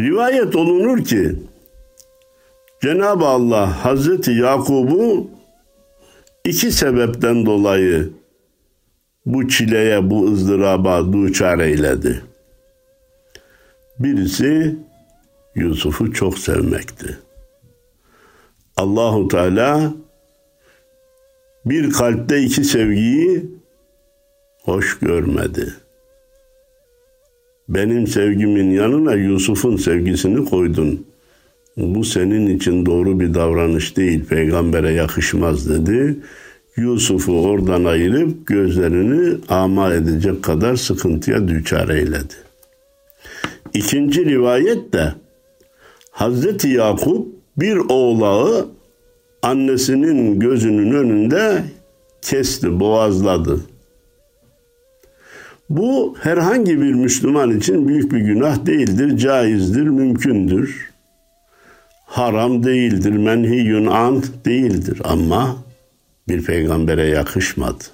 Rivayet 0.00 0.56
olunur 0.56 1.04
ki 1.04 1.36
Cenab-ı 2.82 3.24
Allah 3.24 3.84
Hazreti 3.84 4.30
Yakub'u 4.30 5.30
iki 6.44 6.72
sebepten 6.72 7.46
dolayı 7.46 8.10
bu 9.26 9.48
çileye, 9.48 10.10
bu 10.10 10.32
ızdıraba 10.32 11.12
duçar 11.12 11.58
eyledi. 11.58 12.22
Birisi 13.98 14.76
Yusuf'u 15.54 16.12
çok 16.12 16.38
sevmekti. 16.38 17.18
Allahu 18.76 19.28
Teala 19.28 19.94
bir 21.64 21.92
kalpte 21.92 22.42
iki 22.42 22.64
sevgiyi 22.64 23.50
hoş 24.62 24.98
görmedi. 24.98 25.74
Benim 27.68 28.06
sevgimin 28.06 28.70
yanına 28.70 29.14
Yusuf'un 29.14 29.76
sevgisini 29.76 30.44
koydun. 30.44 31.06
Bu 31.76 32.04
senin 32.04 32.56
için 32.56 32.86
doğru 32.86 33.20
bir 33.20 33.34
davranış 33.34 33.96
değil, 33.96 34.24
peygambere 34.24 34.92
yakışmaz 34.92 35.70
dedi. 35.70 36.16
Yusuf'u 36.76 37.40
oradan 37.40 37.84
ayırıp 37.84 38.46
gözlerini 38.46 39.38
ama 39.48 39.94
edecek 39.94 40.42
kadar 40.42 40.76
sıkıntıya 40.76 41.48
düçar 41.48 41.88
eyledi. 41.88 42.34
İkinci 43.74 44.24
rivayet 44.24 44.92
de 44.92 45.14
Hazreti 46.10 46.68
Yakup 46.68 47.28
bir 47.56 47.76
oğlağı 47.76 48.68
annesinin 49.42 50.40
gözünün 50.40 50.92
önünde 50.92 51.64
kesti, 52.22 52.80
boğazladı. 52.80 53.60
Bu 55.68 56.16
herhangi 56.20 56.80
bir 56.80 56.94
Müslüman 56.94 57.58
için 57.58 57.88
büyük 57.88 58.12
bir 58.12 58.18
günah 58.18 58.66
değildir, 58.66 59.18
caizdir, 59.18 59.82
mümkündür. 59.82 60.90
Haram 62.06 62.64
değildir, 62.64 63.10
menhiyun 63.10 63.86
an 63.86 64.24
değildir 64.44 65.00
ama 65.04 65.56
bir 66.28 66.44
peygambere 66.44 67.06
yakışmadı. 67.06 67.84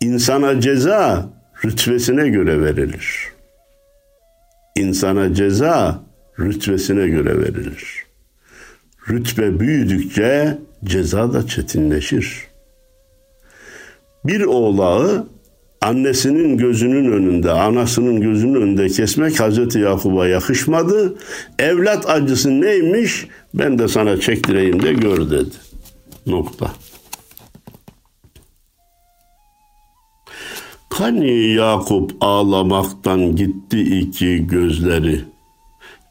İnsana 0.00 0.60
ceza 0.60 1.28
rütbesine 1.64 2.28
göre 2.28 2.62
verilir. 2.62 3.32
İnsana 4.76 5.34
ceza 5.34 6.00
rütbesine 6.38 7.08
göre 7.08 7.38
verilir. 7.40 8.04
Rütbe 9.10 9.60
büyüdükçe 9.60 10.58
ceza 10.84 11.32
da 11.32 11.46
çetinleşir. 11.46 12.48
Bir 14.24 14.40
oğlağı 14.40 15.26
annesinin 15.84 16.58
gözünün 16.58 17.12
önünde, 17.12 17.50
anasının 17.50 18.20
gözünün 18.20 18.54
önünde 18.54 18.88
kesmek 18.88 19.40
Hazreti 19.40 19.78
Yakub'a 19.78 20.28
yakışmadı. 20.28 21.16
Evlat 21.58 22.10
acısı 22.10 22.60
neymiş? 22.60 23.26
Ben 23.54 23.78
de 23.78 23.88
sana 23.88 24.20
çektireyim 24.20 24.82
de 24.82 24.92
gör 24.92 25.30
dedi. 25.30 25.54
Nokta. 26.26 26.70
Hani 30.90 31.54
Yakup 31.54 32.12
ağlamaktan 32.20 33.36
gitti 33.36 33.80
iki 33.80 34.46
gözleri. 34.46 35.20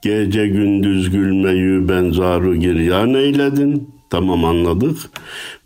Gece 0.02 0.48
gündüz 0.48 1.10
gülmeyi 1.10 1.90
benzaru 1.90 2.56
giryan 2.56 3.14
eyledin. 3.14 3.93
Tamam 4.14 4.46
anladık. 4.46 4.98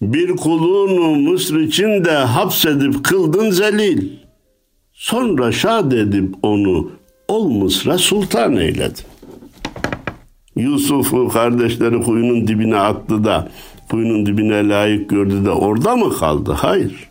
Bir 0.01 0.35
kulunu 0.35 1.31
Mısır 1.31 1.59
içinde 1.59 2.11
hapsedip 2.11 3.03
kıldın 3.03 3.49
zelil. 3.49 4.09
Sonra 4.93 5.51
şad 5.51 5.91
edip 5.91 6.35
onu 6.43 6.91
ol 7.27 7.49
Mısır'a 7.49 7.97
sultan 7.97 8.55
eyledin. 8.55 9.05
Yusuf'u 10.55 11.27
kardeşleri 11.27 12.01
kuyunun 12.01 12.47
dibine 12.47 12.77
attı 12.77 13.23
da 13.23 13.49
kuyunun 13.89 14.25
dibine 14.25 14.67
layık 14.69 15.09
gördü 15.09 15.45
de 15.45 15.51
orada 15.51 15.95
mı 15.95 16.17
kaldı? 16.17 16.51
Hayır. 16.51 17.09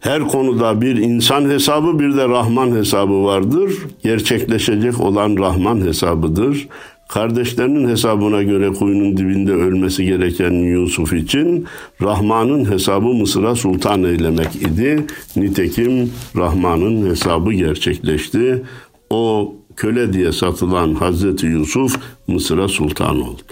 Her 0.00 0.22
konuda 0.22 0.80
bir 0.80 0.96
insan 0.96 1.50
hesabı 1.50 1.98
bir 1.98 2.16
de 2.16 2.28
Rahman 2.28 2.76
hesabı 2.76 3.24
vardır. 3.24 3.72
Gerçekleşecek 4.02 5.00
olan 5.00 5.36
Rahman 5.36 5.80
hesabıdır. 5.80 6.68
Kardeşlerinin 7.08 7.88
hesabına 7.88 8.42
göre 8.42 8.68
kuyunun 8.68 9.16
dibinde 9.16 9.52
ölmesi 9.52 10.04
gereken 10.04 10.50
Yusuf 10.50 11.12
için 11.12 11.66
Rahman'ın 12.02 12.70
hesabı 12.70 13.06
Mısır'a 13.06 13.54
sultan 13.54 14.04
eylemek 14.04 14.56
idi. 14.56 15.06
Nitekim 15.36 16.12
Rahman'ın 16.36 17.10
hesabı 17.10 17.52
gerçekleşti. 17.52 18.62
O 19.10 19.54
köle 19.76 20.12
diye 20.12 20.32
satılan 20.32 20.94
Hazreti 20.94 21.46
Yusuf 21.46 21.96
Mısır'a 22.26 22.68
sultan 22.68 23.20
oldu. 23.20 23.42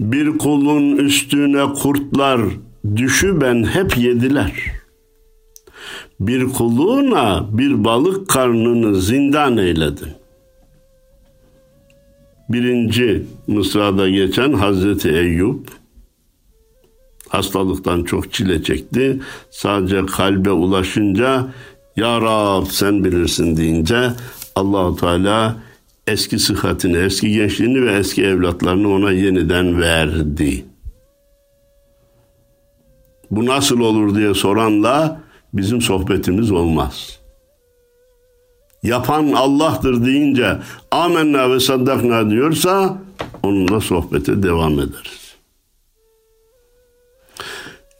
Bir 0.00 0.38
kulun 0.38 0.96
üstüne 0.96 1.64
kurtlar 1.74 2.40
düşü 2.96 3.40
ben 3.40 3.64
hep 3.64 3.98
yediler. 3.98 4.52
Bir 6.20 6.48
kuluna 6.48 7.48
bir 7.52 7.84
balık 7.84 8.28
karnını 8.28 9.00
zindan 9.00 9.56
eyledin. 9.56 10.21
Birinci 12.52 13.22
Mısra'da 13.46 14.08
geçen 14.08 14.52
Hazreti 14.52 15.08
Eyüp 15.08 15.68
hastalıktan 17.28 18.04
çok 18.04 18.32
çile 18.32 18.62
çekti. 18.62 19.20
Sadece 19.50 20.06
kalbe 20.06 20.50
ulaşınca 20.50 21.46
Ya 21.96 22.20
Rab 22.20 22.66
sen 22.66 23.04
bilirsin 23.04 23.56
deyince 23.56 24.10
Allahu 24.56 24.96
Teala 24.96 25.56
eski 26.06 26.38
sıhhatini, 26.38 26.96
eski 26.96 27.32
gençliğini 27.32 27.82
ve 27.82 27.92
eski 27.92 28.22
evlatlarını 28.22 28.88
ona 28.88 29.12
yeniden 29.12 29.80
verdi. 29.80 30.64
Bu 33.30 33.46
nasıl 33.46 33.80
olur 33.80 34.14
diye 34.14 34.34
soranla 34.34 35.20
bizim 35.54 35.80
sohbetimiz 35.80 36.50
olmaz. 36.50 37.21
Yapan 38.82 39.32
Allah'tır 39.32 40.04
deyince 40.04 40.58
amenna 40.90 41.50
ve 41.50 41.60
saddakna 41.60 42.30
diyorsa 42.30 42.98
onunla 43.42 43.80
sohbete 43.80 44.42
devam 44.42 44.72
ederiz. 44.72 45.36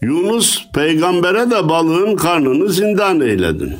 Yunus 0.02 0.66
peygambere 0.74 1.50
de 1.50 1.68
balığın 1.68 2.16
karnını 2.16 2.68
zindan 2.68 3.20
eyledin. 3.20 3.74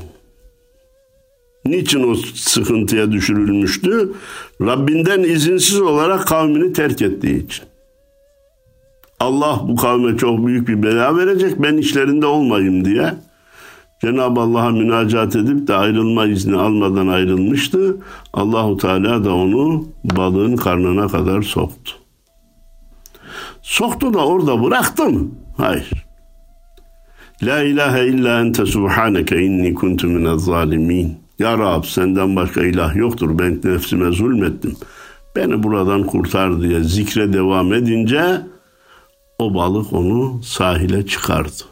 Niçin 1.64 2.10
o 2.12 2.14
sıkıntıya 2.34 3.12
düşürülmüştü? 3.12 4.12
Rabbinden 4.60 5.22
izinsiz 5.22 5.80
olarak 5.80 6.26
kavmini 6.26 6.72
terk 6.72 7.02
ettiği 7.02 7.46
için. 7.46 7.64
Allah 9.20 9.60
bu 9.68 9.76
kavme 9.76 10.16
çok 10.16 10.46
büyük 10.46 10.68
bir 10.68 10.82
bela 10.82 11.16
verecek 11.16 11.62
ben 11.62 11.76
işlerinde 11.76 12.26
olmayayım 12.26 12.84
diye 12.84 13.14
Cenab-ı 14.04 14.40
Allah'a 14.40 14.70
münacat 14.70 15.36
edip 15.36 15.68
de 15.68 15.74
ayrılma 15.74 16.26
izni 16.26 16.56
almadan 16.56 17.06
ayrılmıştı. 17.06 17.96
Allahu 18.32 18.76
Teala 18.76 19.24
da 19.24 19.34
onu 19.34 19.84
balığın 20.04 20.56
karnına 20.56 21.08
kadar 21.08 21.42
soktu. 21.42 21.92
Soktu 23.62 24.14
da 24.14 24.26
orada 24.26 24.64
bıraktı 24.64 25.04
mı? 25.04 25.28
Hayır. 25.56 25.90
La 27.42 27.62
ilahe 27.62 28.06
illa 28.06 28.40
ente 28.40 28.66
subhaneke 28.66 29.42
inni 29.42 29.74
kuntu 29.74 30.06
minez 30.06 30.44
zalimin. 30.44 31.18
Ya 31.38 31.58
Rab 31.58 31.84
senden 31.84 32.36
başka 32.36 32.62
ilah 32.62 32.96
yoktur. 32.96 33.38
Ben 33.38 33.60
nefsime 33.64 34.12
zulmettim. 34.12 34.76
Beni 35.36 35.62
buradan 35.62 36.02
kurtar 36.06 36.62
diye 36.62 36.80
zikre 36.80 37.32
devam 37.32 37.72
edince 37.72 38.40
o 39.38 39.54
balık 39.54 39.92
onu 39.92 40.42
sahile 40.42 41.06
çıkardı. 41.06 41.71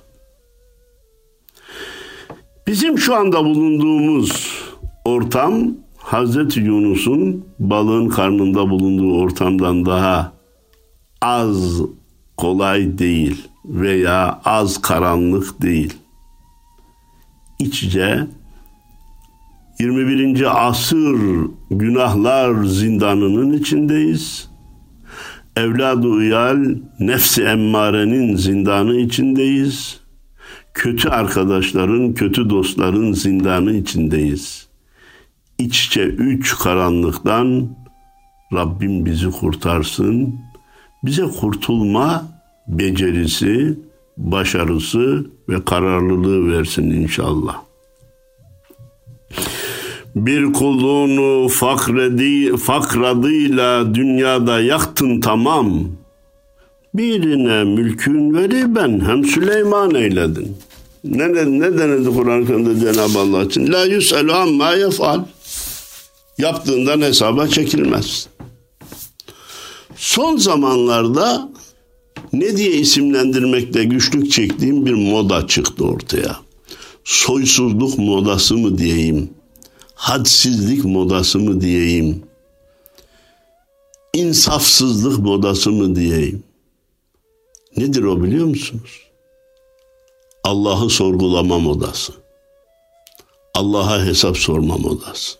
Bizim 2.71 2.99
şu 2.99 3.17
anda 3.17 3.45
bulunduğumuz 3.45 4.63
ortam 5.05 5.75
Hazreti 5.97 6.61
Yunus'un 6.61 7.45
balığın 7.59 8.09
karnında 8.09 8.71
bulunduğu 8.71 9.19
ortamdan 9.21 9.87
daha 9.87 10.33
az 11.23 11.81
kolay 12.37 12.99
değil 12.99 13.49
veya 13.65 14.41
az 14.45 14.83
karanlık 14.83 15.63
değil. 15.63 15.95
İçce 17.59 18.27
21. 19.79 20.69
asır 20.69 21.17
günahlar 21.71 22.65
zindanının 22.65 23.53
içindeyiz. 23.53 24.51
Evladı 25.57 26.09
uyal 26.09 26.75
nefsi 27.01 27.43
emmarenin 27.43 28.37
zindanı 28.37 28.97
içindeyiz. 28.97 30.00
Kötü 30.75 31.09
arkadaşların, 31.09 32.15
kötü 32.15 32.51
dostların 32.51 33.13
zindanı 33.13 33.73
içindeyiz. 33.73 34.69
İç 35.59 35.87
içe 35.87 36.03
üç 36.03 36.59
karanlıktan 36.59 37.69
Rabbim 38.53 39.07
bizi 39.07 39.31
kurtarsın. 39.31 40.35
Bize 41.05 41.23
kurtulma 41.23 42.25
becerisi, 42.69 43.79
başarısı 44.17 45.27
ve 45.49 45.65
kararlılığı 45.65 46.53
versin 46.53 46.91
inşallah. 46.91 47.57
Bir 50.17 50.53
kulunu 50.53 51.49
fakredi, 51.49 52.57
fakradıyla 52.57 53.95
dünyada 53.95 54.61
yaktın 54.61 55.21
tamam. 55.21 55.89
Birine 56.95 57.65
mülkün 57.65 58.35
veri 58.35 58.75
ben 58.75 59.01
hem 59.01 59.25
Süleyman 59.25 59.95
eyledin. 59.95 60.57
Ne, 61.05 61.33
ne 61.35 61.79
denildi 61.79 62.11
Kur'an-ı 62.11 62.47
Kerim'de 62.47 62.81
Cenab-ı 62.81 63.19
Allah 63.19 63.45
için? 63.45 63.73
La 63.73 63.85
yüs'elu 63.85 64.33
amma 64.35 64.73
yef'al. 64.73 65.25
Yaptığından 66.39 67.01
hesaba 67.01 67.49
çekilmez. 67.49 68.29
Son 69.97 70.37
zamanlarda 70.37 71.49
ne 72.33 72.57
diye 72.57 72.71
isimlendirmekte 72.71 73.85
güçlük 73.85 74.33
çektiğim 74.33 74.87
bir 74.87 74.95
moda 74.95 75.47
çıktı 75.47 75.85
ortaya. 75.85 76.37
Soysuzluk 77.05 77.99
modası 77.99 78.57
mı 78.57 78.79
diyeyim? 78.79 79.31
Hadsizlik 79.95 80.85
modası 80.85 81.39
mı 81.39 81.61
diyeyim? 81.61 82.23
İnsafsızlık 84.15 85.19
modası 85.19 85.71
mı 85.71 85.97
diyeyim? 85.97 86.43
Nedir 87.77 88.03
o 88.03 88.23
biliyor 88.23 88.47
musunuz? 88.47 89.01
Allah'ı 90.45 90.91
sorgulama 90.91 91.59
modası. 91.59 92.13
Allah'a 93.55 94.05
hesap 94.05 94.37
sorma 94.37 94.77
modası. 94.77 95.39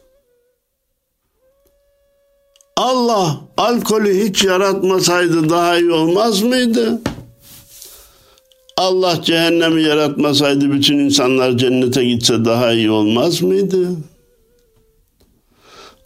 Allah 2.77 3.41
alkolü 3.57 4.25
hiç 4.25 4.45
yaratmasaydı 4.45 5.49
daha 5.51 5.79
iyi 5.79 5.91
olmaz 5.91 6.43
mıydı? 6.43 7.01
Allah 8.77 9.23
cehennemi 9.23 9.83
yaratmasaydı 9.83 10.73
bütün 10.73 10.99
insanlar 10.99 11.57
cennete 11.59 12.05
gitse 12.05 12.45
daha 12.45 12.73
iyi 12.73 12.91
olmaz 12.91 13.43
mıydı? 13.43 13.89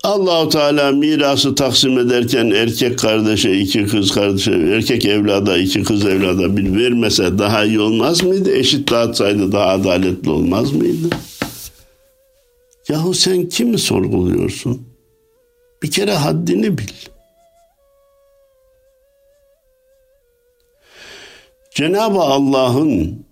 Allahu 0.05 0.49
Teala 0.49 0.93
mirası 0.93 1.55
taksim 1.55 1.99
ederken 1.99 2.51
erkek 2.51 2.99
kardeşe 2.99 3.53
iki 3.53 3.87
kız 3.87 4.12
kardeşe 4.12 4.53
erkek 4.53 5.05
evlada 5.05 5.59
iki 5.59 5.83
kız 5.83 6.07
evlada 6.07 6.57
bir 6.57 6.77
vermese 6.77 7.38
daha 7.38 7.64
iyi 7.64 7.81
olmaz 7.81 8.23
mıydı? 8.23 8.57
Eşit 8.57 8.90
dağıtsaydı 8.90 9.53
daha 9.53 9.67
adaletli 9.67 10.31
olmaz 10.31 10.73
mıydı? 10.73 11.17
Yahu 12.88 13.14
sen 13.14 13.49
kimi 13.49 13.79
sorguluyorsun? 13.79 14.88
Bir 15.83 15.90
kere 15.90 16.14
haddini 16.14 16.79
bil. 16.79 16.88
Cenab-ı 21.75 22.21
Allah'ın 22.21 23.27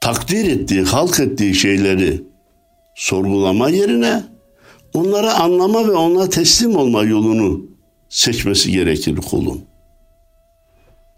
takdir 0.00 0.50
ettiği, 0.50 0.82
halk 0.82 1.20
ettiği 1.20 1.54
şeyleri 1.54 2.22
sorgulama 2.94 3.68
yerine 3.68 4.31
onları 4.94 5.32
anlama 5.32 5.88
ve 5.88 5.92
ona 5.92 6.28
teslim 6.28 6.76
olma 6.76 7.04
yolunu 7.04 7.66
seçmesi 8.08 8.72
gerekir 8.72 9.16
kulun. 9.16 9.64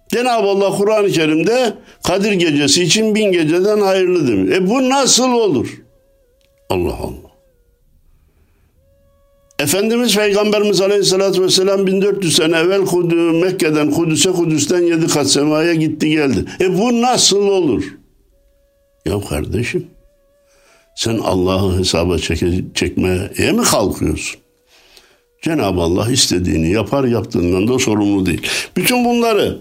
Cenab-ı 0.08 0.48
Allah 0.48 0.76
Kur'an-ı 0.76 1.08
Kerim'de 1.08 1.74
Kadir 2.02 2.32
gecesi 2.32 2.82
için 2.82 3.14
bin 3.14 3.32
geceden 3.32 3.80
hayırlı 3.80 4.28
demiş. 4.28 4.56
E 4.56 4.70
bu 4.70 4.88
nasıl 4.88 5.32
olur? 5.32 5.82
Allah 6.70 6.94
Allah. 6.94 7.34
Efendimiz 9.58 10.16
Peygamberimiz 10.16 10.80
Aleyhisselatü 10.80 11.42
Vesselam 11.42 11.86
1400 11.86 12.36
sene 12.36 12.56
evvel 12.56 12.84
Kudu, 12.84 13.14
Mekke'den 13.14 13.90
Kudüs'e 13.90 14.32
Kudüs'ten 14.32 14.82
yedi 14.82 15.06
kat 15.06 15.26
semaya 15.26 15.74
gitti 15.74 16.10
geldi. 16.10 16.44
E 16.60 16.78
bu 16.78 17.02
nasıl 17.02 17.48
olur? 17.48 17.84
Ya 19.06 19.20
kardeşim 19.20 19.86
sen 20.94 21.18
Allah'ı 21.18 21.78
hesaba 21.78 22.18
çeke, 22.18 22.64
çekmeye 22.74 23.52
mi 23.52 23.62
kalkıyorsun? 23.62 24.40
Cenab-ı 25.42 25.80
Allah 25.80 26.10
istediğini 26.10 26.72
yapar 26.72 27.04
yaptığından 27.04 27.68
da 27.68 27.78
sorumlu 27.78 28.26
değil. 28.26 28.42
Bütün 28.76 29.04
bunları 29.04 29.58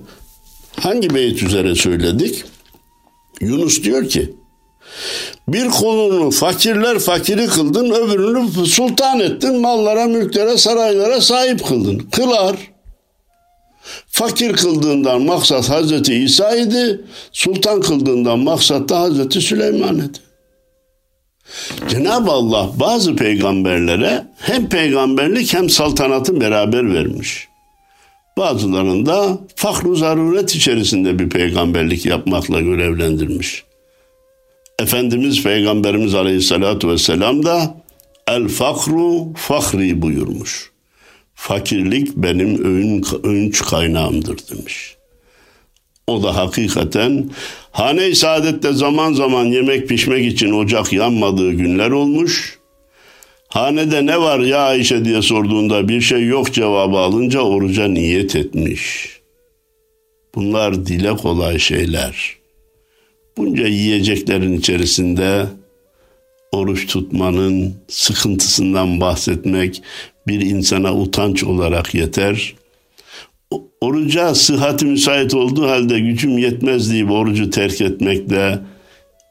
hangi 0.80 1.16
beyit 1.16 1.44
üzere 1.44 1.76
söyledik? 1.76 2.44
Yunus 3.42 3.84
diyor 3.84 4.10
ki 4.10 4.34
bir 5.48 5.70
kulunu 5.70 6.32
fakirler 6.32 7.00
fakiri 7.00 7.48
kıldın, 7.48 7.92
öbürünü 7.92 8.66
sultan 8.66 9.20
ettin, 9.20 9.62
mallara, 9.62 10.06
mülklere, 10.06 10.58
saraylara 10.58 11.22
sahip 11.22 11.66
kıldın. 11.68 12.00
Kılar. 12.12 12.56
Fakir 14.08 14.54
kıldığından 14.54 15.22
maksat 15.22 15.70
Hazreti 15.70 16.14
İsa 16.14 16.56
idi, 16.56 17.02
sultan 17.32 17.82
kıldığından 17.82 18.40
maksat 18.40 18.90
da 18.90 19.00
Hazreti 19.00 19.42
Süleyman 19.42 19.98
idi. 19.98 20.20
Cenab-ı 21.90 22.32
Allah 22.32 22.70
bazı 22.80 23.16
peygamberlere 23.16 24.28
hem 24.40 24.70
peygamberlik 24.70 25.54
hem 25.54 25.70
saltanatı 25.70 26.42
beraber 26.42 26.94
vermiş. 26.94 27.48
Bazılarında 28.38 29.38
fakru 29.56 29.96
zaruret 29.96 30.56
içerisinde 30.56 31.20
bir 31.20 31.30
peygamberlik 31.30 32.06
yapmakla 32.06 32.62
görevlendirmiş. 32.62 33.64
Efendimiz 34.80 35.44
Peygamberimiz 35.44 36.16
Aleyhisselatü 36.16 36.90
Vesselam 36.90 37.46
da 37.46 37.76
el 38.28 38.48
fakru 38.48 39.34
fahri 39.34 40.02
buyurmuş. 40.02 40.72
Fakirlik 41.36 42.16
benim 42.16 42.66
öğün, 42.66 43.06
öğünç 43.24 43.62
kaynağımdır 43.62 44.38
demiş. 44.52 44.96
O 46.08 46.24
da 46.24 46.36
hakikaten 46.36 47.30
hane-i 47.72 48.16
saadette 48.16 48.74
zaman 48.74 49.14
zaman 49.14 49.46
yemek 49.46 49.90
pişmek 49.90 50.34
için 50.34 50.52
ocak 50.52 50.94
yanmadığı 50.94 51.52
günler 51.52 51.92
olmuş. 51.92 52.60
Hanede 53.48 54.06
ne 54.06 54.22
var 54.22 54.40
ya 54.40 54.60
Ayşe 54.60 55.06
diye 55.06 55.22
sorduğunda 55.22 55.90
bir 55.90 56.02
şey 56.02 56.26
yok 56.28 56.54
cevabı 56.54 56.98
alınca 56.98 57.40
oruca 57.40 57.88
niyet 57.88 58.36
etmiş. 58.36 59.10
Bunlar 60.36 60.86
dile 60.86 61.16
kolay 61.16 61.60
şeyler.'' 61.60 62.44
Bunca 63.38 63.68
yiyeceklerin 63.68 64.58
içerisinde 64.58 65.46
oruç 66.52 66.88
tutmanın 66.88 67.76
sıkıntısından 67.88 69.02
bahsetmek 69.02 69.82
bir 70.28 70.42
insana 70.42 70.96
utanç 70.96 71.44
olarak 71.44 71.96
yeter. 71.96 72.56
Oruca 73.84 74.36
sıhhati 74.36 74.86
müsait 74.86 75.34
olduğu 75.34 75.68
halde 75.68 76.00
gücüm 76.00 76.38
yetmez 76.38 76.92
deyip 76.92 77.12
orucu 77.12 77.50
terk 77.50 77.82
etmek 77.82 78.30
de 78.30 78.60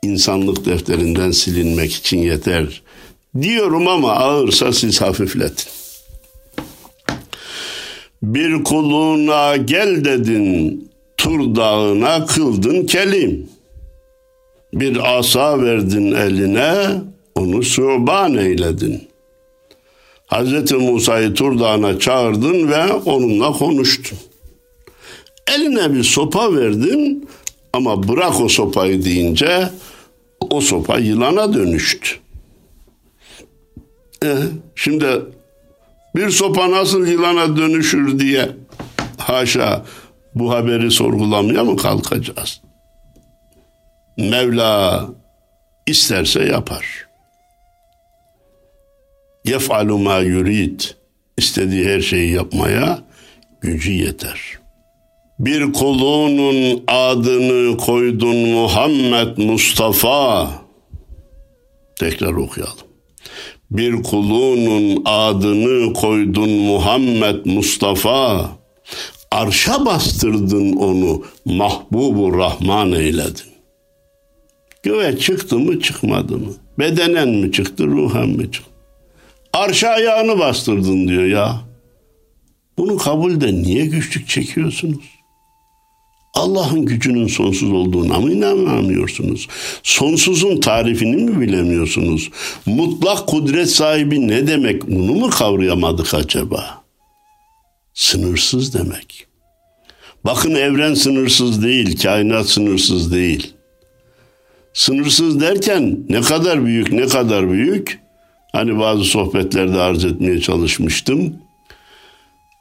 insanlık 0.02 0.66
defterinden 0.66 1.30
silinmek 1.30 1.94
için 1.94 2.18
yeter. 2.18 2.82
Diyorum 3.42 3.88
ama 3.88 4.12
ağırsa 4.12 4.72
siz 4.72 5.00
hafifletin. 5.00 5.72
Bir 8.22 8.64
kuluna 8.64 9.56
gel 9.56 10.04
dedin, 10.04 10.88
Tur 11.16 11.54
dağına 11.54 12.26
kıldın 12.26 12.86
kelim. 12.86 13.48
Bir 14.74 15.18
asa 15.18 15.62
verdin 15.62 16.12
eline, 16.12 16.74
onu 17.34 17.62
suban 17.62 18.36
eyledin. 18.36 19.08
Hz. 20.32 20.72
Musa'yı 20.72 21.34
Tur 21.34 21.60
Dağı'na 21.60 21.98
çağırdın 21.98 22.68
ve 22.68 22.92
onunla 22.92 23.52
konuştun. 23.52 24.18
Eline 25.48 25.94
bir 25.94 26.04
sopa 26.04 26.56
verdin 26.56 27.28
ama 27.72 28.08
bırak 28.08 28.40
o 28.40 28.48
sopayı 28.48 29.04
deyince 29.04 29.70
o 30.40 30.60
sopa 30.60 30.98
yılana 30.98 31.54
dönüştü. 31.54 32.10
E, 34.24 34.36
şimdi 34.74 35.06
bir 36.16 36.30
sopa 36.30 36.70
nasıl 36.70 37.06
yılana 37.06 37.56
dönüşür 37.56 38.18
diye 38.18 38.48
haşa 39.18 39.84
bu 40.34 40.50
haberi 40.50 40.90
sorgulamaya 40.90 41.64
mı 41.64 41.76
kalkacağız? 41.76 42.60
Mevla 44.18 45.06
isterse 45.86 46.44
yapar. 46.44 47.08
Yef'alu 49.44 49.98
ma 49.98 50.18
yurid. 50.18 50.80
İstediği 51.36 51.88
her 51.88 52.00
şeyi 52.00 52.32
yapmaya 52.32 52.98
gücü 53.60 53.92
yeter. 53.92 54.61
Bir 55.42 55.72
kulunun 55.72 56.84
adını 56.86 57.76
koydun 57.76 58.36
Muhammed 58.36 59.38
Mustafa. 59.38 60.50
Tekrar 61.98 62.32
okuyalım. 62.32 62.78
Bir 63.70 64.02
kulunun 64.02 65.02
adını 65.04 65.92
koydun 65.92 66.50
Muhammed 66.50 67.46
Mustafa. 67.46 68.50
Arşa 69.30 69.86
bastırdın 69.86 70.72
onu 70.76 71.24
mahbubu 71.44 72.38
Rahman 72.38 72.92
eyledin. 72.92 73.52
Göğe 74.82 75.18
çıktı 75.18 75.58
mı 75.58 75.80
çıkmadı 75.80 76.38
mı? 76.38 76.52
Bedenen 76.78 77.28
mi 77.28 77.52
çıktı 77.52 77.86
ruhen 77.86 78.28
mi 78.28 78.52
çıktı? 78.52 78.70
Arşa 79.52 79.88
ayağını 79.88 80.38
bastırdın 80.38 81.08
diyor 81.08 81.24
ya. 81.24 81.60
Bunu 82.78 82.96
kabulde 82.96 83.52
niye 83.54 83.86
güçlük 83.86 84.28
çekiyorsunuz? 84.28 85.21
Allah'ın 86.34 86.84
gücünün 86.86 87.26
sonsuz 87.26 87.72
olduğuna 87.72 88.20
mı 88.20 88.32
inanmıyorsunuz? 88.32 89.48
Sonsuzun 89.82 90.60
tarifini 90.60 91.16
mi 91.16 91.40
bilemiyorsunuz? 91.40 92.30
Mutlak 92.66 93.26
kudret 93.26 93.70
sahibi 93.70 94.28
ne 94.28 94.46
demek? 94.46 94.88
Bunu 94.88 95.14
mu 95.14 95.30
kavrayamadık 95.30 96.14
acaba? 96.14 96.82
Sınırsız 97.94 98.74
demek. 98.74 99.26
Bakın 100.24 100.54
evren 100.54 100.94
sınırsız 100.94 101.62
değil, 101.62 102.02
kainat 102.02 102.48
sınırsız 102.48 103.12
değil. 103.12 103.52
Sınırsız 104.74 105.40
derken 105.40 105.98
ne 106.08 106.20
kadar 106.20 106.66
büyük, 106.66 106.92
ne 106.92 107.06
kadar 107.06 107.50
büyük? 107.50 107.98
Hani 108.52 108.78
bazı 108.78 109.04
sohbetlerde 109.04 109.80
arz 109.80 110.04
etmeye 110.04 110.40
çalışmıştım. 110.40 111.34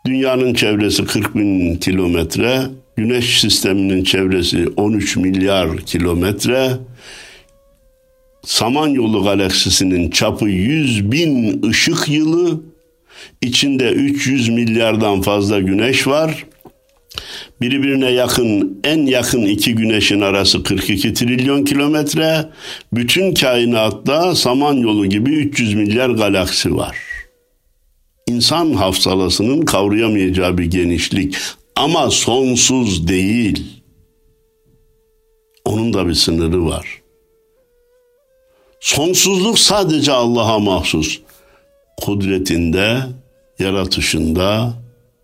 Dünyanın 0.06 0.54
çevresi 0.54 1.06
40 1.06 1.36
bin 1.36 1.76
kilometre, 1.76 2.62
Güneş 3.02 3.42
sisteminin 3.42 4.04
çevresi 4.04 4.68
13 4.78 5.16
milyar 5.16 5.78
kilometre, 5.78 6.72
Samanyolu 8.46 9.24
galaksisinin 9.24 10.10
çapı 10.10 10.46
100 10.46 11.12
bin 11.12 11.62
ışık 11.70 12.10
yılı, 12.10 12.62
içinde 13.42 13.92
300 13.92 14.50
milyardan 14.50 15.22
fazla 15.22 15.60
güneş 15.60 16.08
var. 16.08 16.46
Birbirine 17.62 18.12
yakın, 18.12 18.80
en 18.84 19.06
yakın 19.06 19.42
iki 19.42 19.76
güneşin 19.76 20.22
arası 20.22 20.64
42 20.64 21.14
trilyon 21.14 21.66
kilometre. 21.66 22.50
Bütün 22.94 23.34
kainatta 23.34 24.36
Samanyolu 24.36 25.06
gibi 25.06 25.30
300 25.30 25.74
milyar 25.74 26.10
galaksi 26.10 26.76
var. 26.76 26.98
İnsan 28.28 28.74
hafsalasının 28.74 29.62
kavrayamayacağı 29.62 30.58
bir 30.58 30.66
genişlik 30.66 31.38
ama 31.82 32.12
sonsuz 32.12 33.08
değil. 33.08 33.64
Onun 35.66 35.94
da 35.94 36.08
bir 36.08 36.14
sınırı 36.14 36.66
var. 36.66 37.02
Sonsuzluk 38.80 39.60
sadece 39.60 40.12
Allah'a 40.12 40.60
mahsus. 40.60 41.20
Kudretinde, 42.02 42.98
yaratışında, 43.60 44.74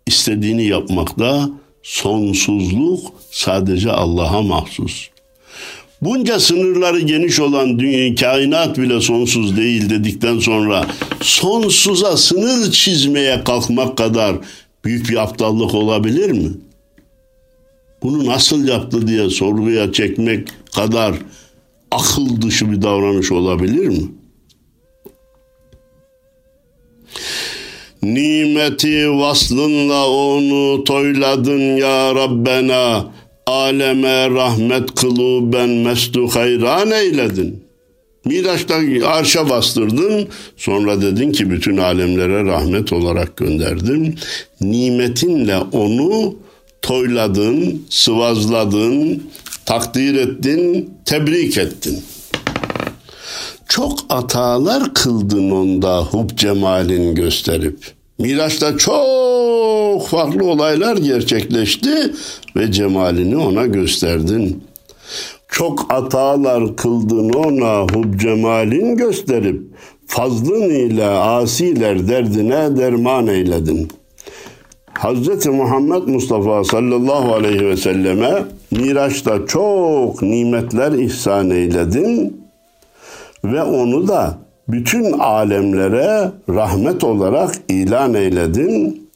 istediğini 0.07 0.63
yapmakta 0.63 1.49
sonsuzluk 1.83 3.13
sadece 3.31 3.91
Allah'a 3.91 4.41
mahsus. 4.41 5.09
Bunca 6.01 6.39
sınırları 6.39 6.99
geniş 6.99 7.39
olan 7.39 7.79
dünya, 7.79 8.15
kainat 8.15 8.77
bile 8.77 9.01
sonsuz 9.01 9.57
değil 9.57 9.89
dedikten 9.89 10.39
sonra 10.39 10.87
sonsuza 11.21 12.17
sınır 12.17 12.71
çizmeye 12.71 13.43
kalkmak 13.43 13.97
kadar 13.97 14.35
büyük 14.85 15.09
bir 15.09 15.23
aptallık 15.23 15.73
olabilir 15.73 16.31
mi? 16.31 16.49
Bunu 18.03 18.25
nasıl 18.25 18.67
yaptı 18.67 19.07
diye 19.07 19.29
sorguya 19.29 19.91
çekmek 19.91 20.47
kadar 20.75 21.15
akıl 21.91 22.41
dışı 22.41 22.71
bir 22.71 22.81
davranış 22.81 23.31
olabilir 23.31 23.87
mi? 23.87 24.11
Nimeti 28.03 29.11
vaslınla 29.11 30.09
onu 30.09 30.83
toyladın 30.83 31.77
ya 31.77 32.15
Rabbena. 32.15 33.11
Aleme 33.47 34.29
rahmet 34.29 34.95
kılı 34.95 35.53
ben 35.53 35.69
mestu 35.69 36.27
hayran 36.27 36.91
eyledin. 36.91 37.66
Miraç'ta 38.27 38.75
arşa 39.07 39.49
bastırdın. 39.49 40.27
Sonra 40.57 41.01
dedin 41.01 41.31
ki 41.31 41.49
bütün 41.49 41.77
alemlere 41.77 42.45
rahmet 42.45 42.93
olarak 42.93 43.37
gönderdim. 43.37 44.15
Nimetinle 44.61 45.57
onu 45.57 46.35
toyladın, 46.81 47.85
sıvazladın, 47.89 49.23
takdir 49.65 50.15
ettin, 50.15 50.89
tebrik 51.05 51.57
ettin. 51.57 52.03
Çok 53.67 53.99
atalar 54.09 54.93
kıldın 54.93 55.51
onda 55.51 56.01
hub 56.01 56.29
cemalin 56.35 57.15
gösterip. 57.15 57.77
Miraç'ta 58.19 58.77
çok 58.77 60.07
farklı 60.07 60.45
olaylar 60.45 60.97
gerçekleşti 60.97 62.13
ve 62.55 62.71
cemalini 62.71 63.37
ona 63.37 63.65
gösterdin. 63.65 64.63
Çok 65.57 65.93
atalar 65.93 66.75
kıldın 66.75 67.29
ona 67.29 67.81
hub 67.81 68.19
cemalin 68.19 68.97
gösterip 68.97 69.61
fazlın 70.07 70.69
ile 70.69 71.05
asiler 71.07 72.07
derdine 72.07 72.77
derman 72.77 73.27
eyledin. 73.27 73.87
Hz. 74.99 75.45
Muhammed 75.45 76.03
Mustafa 76.07 76.63
sallallahu 76.63 77.33
aleyhi 77.33 77.65
ve 77.65 77.77
selleme 77.77 78.43
Miraç'ta 78.71 79.45
çok 79.45 80.21
nimetler 80.21 80.91
ihsan 80.91 81.49
eyledin 81.49 82.41
ve 83.43 83.63
onu 83.63 84.07
da 84.07 84.37
bütün 84.67 85.11
alemlere 85.11 86.31
rahmet 86.49 87.03
olarak 87.03 87.55
ilan 87.69 88.13
eyledin. 88.13 89.09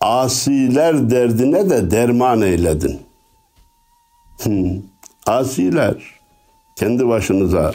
Asiler 0.00 1.10
derdine 1.10 1.70
de 1.70 1.90
derman 1.90 2.42
eyledin. 2.42 2.98
Hmm. 4.42 4.95
Asiler 5.26 5.94
kendi 6.76 7.08
başınıza 7.08 7.72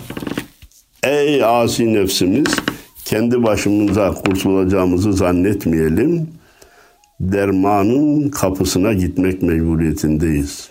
ey 1.03 1.43
asi 1.43 1.93
nefsimiz 1.93 2.47
kendi 3.05 3.43
başımıza 3.43 4.13
kurtulacağımızı 4.13 5.13
zannetmeyelim. 5.13 6.29
Dermanın 7.19 8.29
kapısına 8.29 8.93
gitmek 8.93 9.41
mecburiyetindeyiz. 9.41 10.69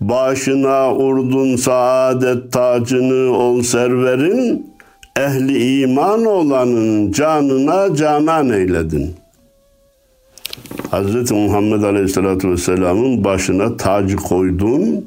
Başına 0.00 0.94
urdun 0.94 1.56
saadet 1.56 2.52
tacını 2.52 3.36
ol 3.36 3.62
serverin, 3.62 4.66
ehli 5.16 5.80
iman 5.80 6.24
olanın 6.24 7.12
canına 7.12 7.96
canan 7.96 8.50
eyledin. 8.50 9.23
Hz. 10.92 11.30
Muhammed 11.30 11.82
Aleyhisselatü 11.82 12.50
Vesselam'ın 12.50 13.24
başına 13.24 13.76
tacı 13.76 14.16
koydun, 14.16 15.04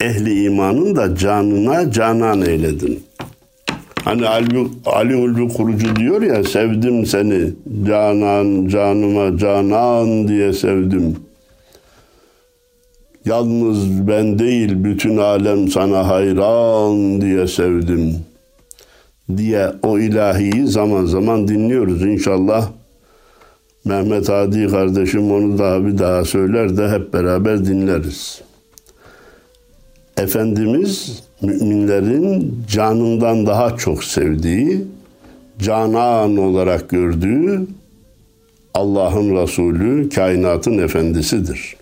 ehli 0.00 0.44
imanın 0.44 0.96
da 0.96 1.16
canına 1.16 1.90
canan 1.90 2.42
eyledin. 2.42 3.04
Hani 4.04 4.28
Ali, 4.28 4.66
Ali 4.86 5.16
Ulvi 5.16 5.48
kurucu 5.48 5.96
diyor 5.96 6.22
ya 6.22 6.44
sevdim 6.44 7.06
seni 7.06 7.50
canan 7.86 8.68
canıma 8.68 9.38
canan 9.38 10.28
diye 10.28 10.52
sevdim. 10.52 11.16
Yalnız 13.24 14.08
ben 14.08 14.38
değil 14.38 14.84
bütün 14.84 15.16
alem 15.16 15.68
sana 15.68 16.08
hayran 16.08 17.20
diye 17.20 17.46
sevdim 17.46 18.16
diye 19.36 19.72
o 19.82 19.98
ilahiyi 19.98 20.66
zaman 20.66 21.04
zaman 21.04 21.48
dinliyoruz 21.48 22.02
inşallah. 22.02 22.68
Mehmet 23.84 24.28
Hadi 24.28 24.68
kardeşim 24.68 25.32
onu 25.32 25.58
daha 25.58 25.86
bir 25.86 25.98
daha 25.98 26.24
söyler 26.24 26.76
de 26.76 26.88
hep 26.88 27.12
beraber 27.12 27.64
dinleriz. 27.64 28.42
Efendimiz 30.16 31.22
müminlerin 31.40 32.56
canından 32.68 33.46
daha 33.46 33.76
çok 33.76 34.04
sevdiği, 34.04 34.84
canan 35.58 36.36
olarak 36.36 36.88
gördüğü 36.88 37.66
Allah'ın 38.74 39.36
Resulü, 39.36 40.08
kainatın 40.08 40.78
efendisidir. 40.78 41.76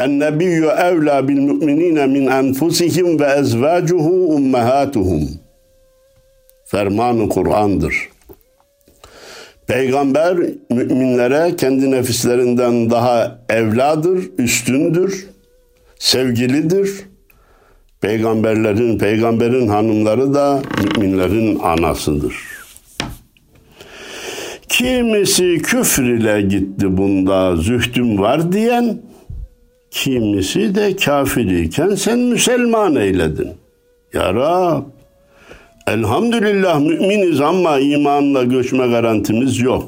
En-nebiyyü 0.00 0.66
evlâ 0.66 1.28
bil 1.28 1.38
müminine 1.38 2.06
min 2.06 2.26
enfusihim 2.26 3.20
ve 3.20 3.24
ezvâcuhu 3.24 4.34
ummehâtuhum. 4.34 5.28
Fermanı 6.64 7.28
Kur'an'dır. 7.28 8.08
Peygamber 9.68 10.36
müminlere 10.70 11.56
kendi 11.56 11.90
nefislerinden 11.90 12.90
daha 12.90 13.38
evladır, 13.48 14.30
üstündür, 14.38 15.26
sevgilidir. 15.98 16.90
Peygamberlerin, 18.00 18.98
peygamberin 18.98 19.68
hanımları 19.68 20.34
da 20.34 20.62
müminlerin 20.82 21.58
anasıdır. 21.58 22.34
Kimisi 24.68 25.58
küfür 25.58 26.04
ile 26.04 26.42
gitti 26.42 26.96
bunda 26.96 27.56
zühdüm 27.56 28.18
var 28.18 28.52
diyen, 28.52 28.98
kimisi 29.90 30.74
de 30.74 30.96
kafiriyken 30.96 31.94
sen 31.94 32.18
Müslüman 32.18 32.96
eyledin. 32.96 33.50
Ya 34.12 34.34
Rab, 34.34 34.84
elhamdülillah 35.88 36.80
müminiz 36.80 37.40
ama 37.40 37.78
imanla 37.78 38.44
göçme 38.44 38.86
garantimiz 38.88 39.60
yok. 39.60 39.84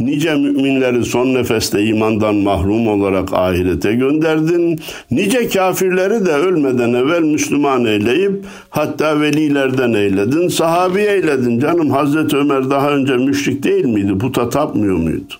Nice 0.00 0.34
müminleri 0.34 1.04
son 1.04 1.34
nefeste 1.34 1.84
imandan 1.84 2.34
mahrum 2.34 2.88
olarak 2.88 3.32
ahirete 3.32 3.94
gönderdin. 3.94 4.80
Nice 5.10 5.48
kafirleri 5.48 6.26
de 6.26 6.32
ölmeden 6.32 6.94
evvel 6.94 7.22
Müslüman 7.22 7.84
eyleyip 7.84 8.44
hatta 8.70 9.20
velilerden 9.20 9.92
eyledin, 9.92 10.48
sahabi 10.48 11.00
eyledin. 11.00 11.60
Canım 11.60 11.90
Hazreti 11.90 12.36
Ömer 12.36 12.70
daha 12.70 12.90
önce 12.90 13.16
müşrik 13.16 13.62
değil 13.62 13.84
miydi? 13.84 14.18
Puta 14.18 14.48
tapmıyor 14.48 14.96
muydu? 14.96 15.34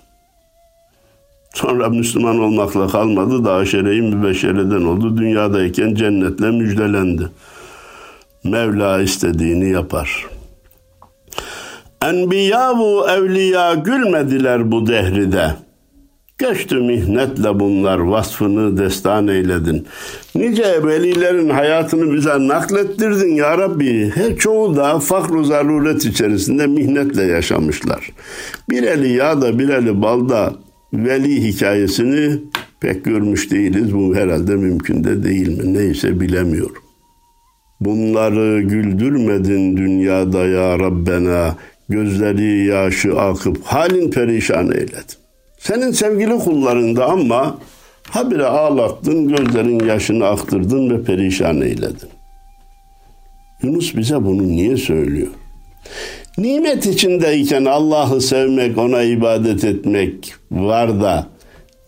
Sonra 1.55 1.89
Müslüman 1.89 2.39
olmakla 2.39 2.89
kalmadı 2.89 3.45
da 3.45 3.55
aşere-i 3.55 4.03
mübeşşereden 4.03 4.83
oldu. 4.83 5.17
Dünyadayken 5.17 5.95
cennetle 5.95 6.51
müjdelendi. 6.51 7.29
Mevla 8.51 9.03
istediğini 9.03 9.71
yapar. 9.71 10.27
Enbiya 12.03 12.79
bu 12.79 13.11
evliya 13.11 13.75
gülmediler 13.75 14.73
bu 14.73 14.87
dehride. 14.87 15.51
Göçtü 16.39 16.81
mihnetle 16.81 17.61
bunlar 17.61 17.99
vasfını 17.99 18.77
destan 18.77 19.29
eyledin. 19.29 19.87
Nice 20.35 20.85
velilerin 20.87 21.51
hayatını 21.51 22.13
bize 22.13 22.49
naklettirdin 22.49 23.35
ya 23.35 23.59
Rabbi. 23.59 24.11
Her 24.15 24.37
çoğu 24.37 24.77
da 24.77 24.99
fakr 24.99 25.43
zaruret 25.45 26.05
içerisinde 26.05 26.67
mihnetle 26.67 27.23
yaşamışlar. 27.23 28.13
Bir 28.71 28.83
eli 28.83 29.13
yağda 29.13 29.59
bir 29.59 29.69
eli 29.69 30.03
balda 30.03 30.53
veli 30.93 31.49
hikayesini 31.49 32.43
pek 32.81 33.05
görmüş 33.05 33.51
değiliz. 33.51 33.95
Bu 33.95 34.15
herhalde 34.17 34.57
mümkün 34.57 35.05
de 35.05 35.23
değil 35.23 35.49
mi? 35.49 35.75
Neyse 35.75 36.21
bilemiyorum. 36.21 36.86
Bunları 37.81 38.63
güldürmedin 38.63 39.77
dünyada 39.77 40.47
ya 40.47 40.79
Rabbena. 40.79 41.57
Gözleri 41.89 42.67
yaşı 42.67 43.21
akıp 43.21 43.65
halin 43.65 44.11
perişan 44.11 44.71
eyledin. 44.71 45.17
Senin 45.59 45.91
sevgili 45.91 46.39
kullarında 46.39 47.07
ama 47.07 47.59
habire 48.11 48.47
ağlattın, 48.47 49.29
gözlerin 49.29 49.85
yaşını 49.85 50.27
aktırdın 50.27 50.91
ve 50.91 51.05
perişan 51.05 51.61
eyledin. 51.61 52.09
Yunus 53.63 53.97
bize 53.97 54.25
bunu 54.25 54.49
niye 54.49 54.77
söylüyor? 54.77 55.29
Nimet 56.39 56.87
içindeyken 56.87 57.65
Allah'ı 57.65 58.21
sevmek, 58.21 58.79
ona 58.79 59.03
ibadet 59.03 59.65
etmek 59.65 60.35
var 60.51 61.01
da 61.01 61.27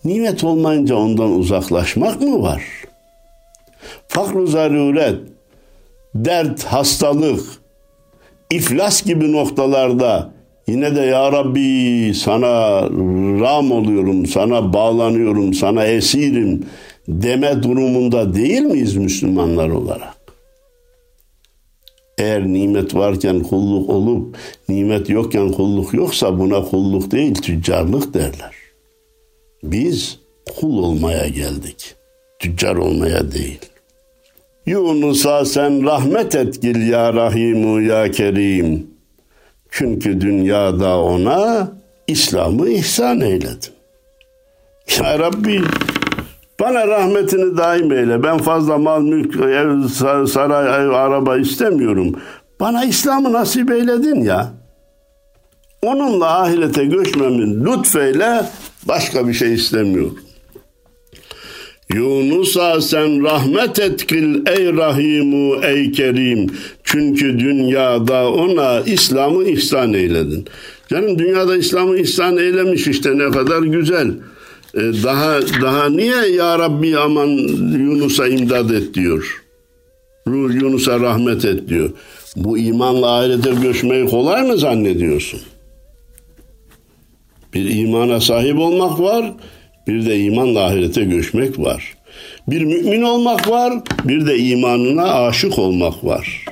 nimet 0.05 0.45
olmayınca 0.45 0.95
ondan 0.95 1.31
uzaklaşmak 1.31 2.21
mı 2.21 2.43
var? 2.43 2.63
Fakr-ı 4.09 4.47
zaruret, 4.47 5.19
dert, 6.15 6.65
hastalık, 6.65 7.45
iflas 8.51 9.03
gibi 9.03 9.33
noktalarda 9.33 10.33
yine 10.67 10.97
de 10.97 11.01
ya 11.01 11.33
Rabbi 11.33 12.13
sana 12.15 12.83
ram 13.41 13.73
oluyorum, 13.73 14.27
sana 14.27 14.73
bağlanıyorum, 14.73 15.55
sana 15.55 15.85
esirim 15.85 16.67
deme 17.09 17.63
durumunda 17.63 18.35
değil 18.35 18.63
miyiz 18.63 18.97
Müslümanlar 18.97 19.69
olarak? 19.69 20.19
Eğer 22.19 22.47
nimet 22.47 22.95
varken 22.95 23.41
kulluk 23.41 23.91
olup 23.91 24.37
nimet 24.69 25.11
yokken 25.11 25.53
kulluk 25.53 25.95
yoksa 25.95 26.39
buna 26.39 26.63
kulluk 26.65 27.11
değil 27.11 27.35
tüccarlık 27.35 28.15
derler. 28.15 28.55
Biz 29.63 30.19
kul 30.57 30.79
olmaya 30.79 31.29
geldik. 31.29 31.95
Tüccar 32.39 32.77
olmaya 32.77 33.33
değil. 33.33 33.61
Yunus'a 34.69 35.45
sen 35.45 35.87
rahmet 35.87 36.35
etgil 36.35 36.89
ya 36.89 37.15
Rahimu 37.15 37.83
ya 37.83 38.11
Kerim. 38.11 38.87
Çünkü 39.71 40.21
dünyada 40.21 41.01
ona 41.01 41.69
İslam'ı 42.07 42.69
ihsan 42.69 43.21
eyledin. 43.21 43.73
Ya 44.99 45.19
Rabbi 45.19 45.63
bana 46.61 46.89
rahmetini 46.89 47.57
daim 47.57 47.93
eyle. 47.93 48.23
Ben 48.23 48.39
fazla 48.39 48.79
mal, 48.79 49.03
mülk, 49.03 49.37
ev, 49.37 49.89
saray, 50.27 50.85
ev, 50.85 50.91
araba 50.91 51.37
istemiyorum. 51.37 52.15
Bana 52.61 52.85
İslam'ı 52.85 53.33
nasip 53.33 53.71
eyledin 53.71 54.21
ya. 54.21 54.53
Onunla 55.83 56.41
ahirete 56.41 56.85
göçmemin 56.85 57.65
lütfeyle 57.65 58.43
başka 58.89 59.29
bir 59.29 59.35
şey 59.35 59.55
istemiyorum. 59.55 60.19
Yunus'a 61.95 62.81
sen 62.81 63.25
rahmet 63.25 63.79
etkil 63.79 64.47
ey 64.47 64.77
Rahimu 64.77 65.65
ey 65.65 65.93
Kerim. 65.93 66.47
Çünkü 66.85 67.39
dünyada 67.39 68.33
ona 68.33 68.81
İslam'ı 68.81 69.45
ihsan 69.45 69.95
eyledin. 69.95 70.47
Canım 70.89 71.19
dünyada 71.19 71.57
İslam'ı 71.57 71.99
ihsan 71.99 72.37
eylemiş 72.37 72.87
işte 72.87 73.19
ne 73.19 73.31
kadar 73.31 73.63
güzel. 73.63 74.11
Ee, 74.75 74.81
daha 74.81 75.41
daha 75.63 75.89
niye 75.89 76.27
ya 76.27 76.59
Rabbi 76.59 76.99
aman 76.99 77.29
Yunus'a 77.79 78.29
imdad 78.29 78.71
et 78.71 78.95
diyor. 78.95 79.45
Yunus'a 80.27 81.01
rahmet 81.01 81.45
et 81.45 81.69
diyor. 81.69 81.91
Bu 82.37 82.59
imanla 82.59 83.19
ahirete 83.19 83.51
göçmeyi 83.63 84.07
kolay 84.07 84.43
mı 84.43 84.59
zannediyorsun? 84.59 85.41
Bir 87.55 87.71
imana 87.71 88.21
sahip 88.21 88.59
olmak 88.59 89.01
var, 89.01 89.33
bir 89.89 90.07
de 90.07 90.21
imanla 90.21 90.65
ahirete 90.65 91.05
göçmek 91.05 91.59
var. 91.59 91.95
Bir 92.49 92.65
mümin 92.65 93.03
olmak 93.03 93.51
var, 93.51 93.73
bir 94.05 94.27
de 94.27 94.39
imanına 94.39 95.15
aşık 95.15 95.59
olmak 95.59 96.05
var. 96.05 96.45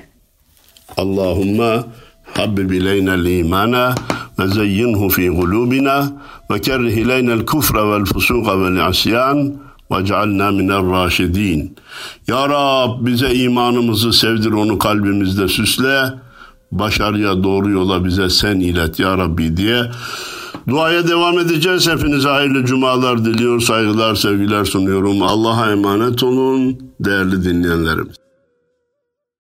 Allahümme 0.97 1.79
habbib 2.25 2.71
ileynel 2.71 3.27
imana 3.27 3.95
ve 4.39 4.49
zeyyinhu 4.49 5.09
fi 5.09 5.29
kulubina 5.29 6.13
ve 6.51 6.61
kerrih 6.61 6.97
ileynel 6.97 7.47
kufre 7.47 7.91
vel 7.91 8.05
fusuka 8.05 8.61
vel 8.61 8.87
asyan 8.87 9.55
ve 9.93 10.07
cealna 10.07 10.51
minel 10.51 10.91
raşidin. 10.93 11.77
Ya 12.29 12.49
Rab 12.49 13.07
bize 13.07 13.35
imanımızı 13.35 14.13
sevdir 14.13 14.51
onu 14.51 14.79
kalbimizde 14.79 15.49
süsle. 15.49 16.05
Başarıya 16.73 17.43
doğru 17.43 17.71
yola 17.71 18.05
bize 18.05 18.31
sen 18.31 18.61
ilet 18.61 18.99
ya 18.99 19.19
Rabbi 19.19 19.57
diye 19.57 19.83
Duaya 20.69 21.09
devam 21.09 21.39
edeceğiz. 21.39 21.89
Hepinize 21.89 22.29
hayırlı 22.29 22.65
cumalar 22.65 23.25
diliyor. 23.25 23.61
Saygılar, 23.61 24.15
sevgiler 24.15 24.65
sunuyorum. 24.65 25.23
Allah'a 25.23 25.73
emanet 25.73 26.23
olun 26.23 26.79
değerli 27.01 27.45
dinleyenlerim. 27.45 28.09